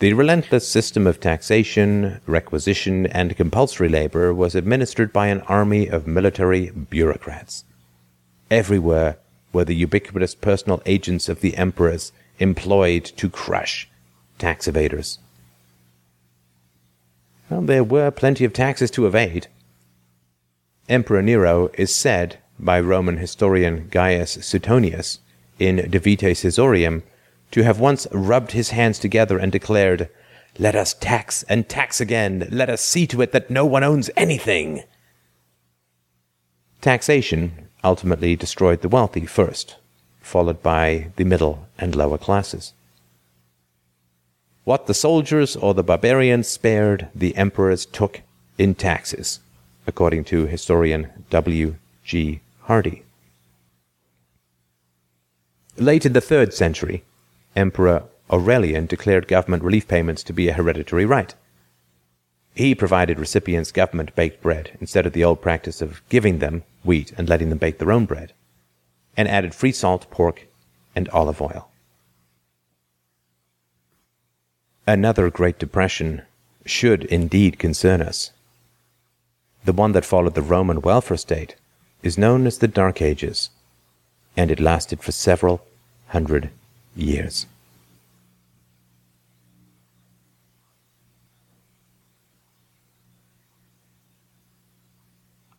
the 0.00 0.14
relentless 0.14 0.66
system 0.66 1.06
of 1.06 1.20
taxation, 1.20 2.20
requisition, 2.26 3.06
and 3.06 3.36
compulsory 3.36 3.88
labor 3.88 4.34
was 4.34 4.56
administered 4.56 5.12
by 5.12 5.28
an 5.28 5.42
army 5.42 5.86
of 5.86 6.08
military 6.08 6.70
bureaucrats. 6.70 7.62
Everywhere 8.50 9.18
were 9.52 9.64
the 9.64 9.76
ubiquitous 9.76 10.34
personal 10.34 10.82
agents 10.86 11.28
of 11.28 11.40
the 11.40 11.56
emperors 11.56 12.10
employed 12.40 13.04
to 13.04 13.30
crush 13.30 13.88
tax 14.38 14.66
evaders. 14.66 15.18
Well, 17.48 17.62
there 17.62 17.84
were 17.84 18.10
plenty 18.10 18.44
of 18.44 18.52
taxes 18.52 18.90
to 18.92 19.06
evade. 19.06 19.46
Emperor 20.88 21.22
Nero 21.22 21.70
is 21.74 21.94
said 21.94 22.38
by 22.62 22.80
Roman 22.80 23.16
historian 23.16 23.88
Gaius 23.90 24.38
Suetonius 24.40 25.18
in 25.58 25.76
De 25.90 25.98
Vita 25.98 26.26
Caesarum 26.26 27.02
to 27.50 27.64
have 27.64 27.80
once 27.80 28.06
rubbed 28.12 28.52
his 28.52 28.70
hands 28.70 28.98
together 28.98 29.36
and 29.38 29.50
declared, 29.52 30.08
Let 30.58 30.74
us 30.74 30.94
tax 30.94 31.42
and 31.44 31.68
tax 31.68 32.00
again. 32.00 32.48
Let 32.50 32.70
us 32.70 32.80
see 32.80 33.06
to 33.08 33.20
it 33.20 33.32
that 33.32 33.50
no 33.50 33.66
one 33.66 33.84
owns 33.84 34.10
anything. 34.16 34.84
Taxation 36.80 37.68
ultimately 37.84 38.36
destroyed 38.36 38.80
the 38.80 38.88
wealthy 38.88 39.26
first, 39.26 39.76
followed 40.20 40.62
by 40.62 41.10
the 41.16 41.24
middle 41.24 41.66
and 41.78 41.94
lower 41.94 42.18
classes. 42.18 42.72
What 44.64 44.86
the 44.86 44.94
soldiers 44.94 45.56
or 45.56 45.74
the 45.74 45.82
barbarians 45.82 46.46
spared, 46.46 47.08
the 47.14 47.36
emperors 47.36 47.84
took 47.84 48.22
in 48.56 48.76
taxes, 48.76 49.40
according 49.86 50.24
to 50.24 50.46
historian 50.46 51.08
W. 51.30 51.74
G. 52.04 52.40
Hardy. 52.62 53.02
Late 55.76 56.06
in 56.06 56.12
the 56.12 56.20
third 56.20 56.54
century, 56.54 57.02
Emperor 57.56 58.04
Aurelian 58.30 58.86
declared 58.86 59.26
government 59.26 59.64
relief 59.64 59.88
payments 59.88 60.22
to 60.22 60.32
be 60.32 60.48
a 60.48 60.52
hereditary 60.52 61.04
right. 61.04 61.34
He 62.54 62.74
provided 62.74 63.18
recipients 63.18 63.72
government 63.72 64.14
baked 64.14 64.42
bread 64.42 64.76
instead 64.80 65.06
of 65.06 65.12
the 65.12 65.24
old 65.24 65.42
practice 65.42 65.82
of 65.82 66.06
giving 66.08 66.38
them 66.38 66.62
wheat 66.84 67.12
and 67.16 67.28
letting 67.28 67.48
them 67.48 67.58
bake 67.58 67.78
their 67.78 67.90
own 67.90 68.06
bread, 68.06 68.32
and 69.16 69.26
added 69.28 69.54
free 69.54 69.72
salt, 69.72 70.08
pork, 70.10 70.46
and 70.94 71.08
olive 71.08 71.42
oil. 71.42 71.68
Another 74.86 75.30
Great 75.30 75.58
Depression 75.58 76.22
should 76.64 77.04
indeed 77.04 77.58
concern 77.58 78.00
us. 78.00 78.30
The 79.64 79.72
one 79.72 79.92
that 79.92 80.04
followed 80.04 80.34
the 80.34 80.42
Roman 80.42 80.80
welfare 80.80 81.16
state 81.16 81.56
is 82.02 82.18
known 82.18 82.46
as 82.46 82.58
the 82.58 82.68
Dark 82.68 83.00
Ages, 83.00 83.50
and 84.36 84.50
it 84.50 84.60
lasted 84.60 85.00
for 85.00 85.12
several 85.12 85.64
hundred 86.08 86.50
years. 86.96 87.46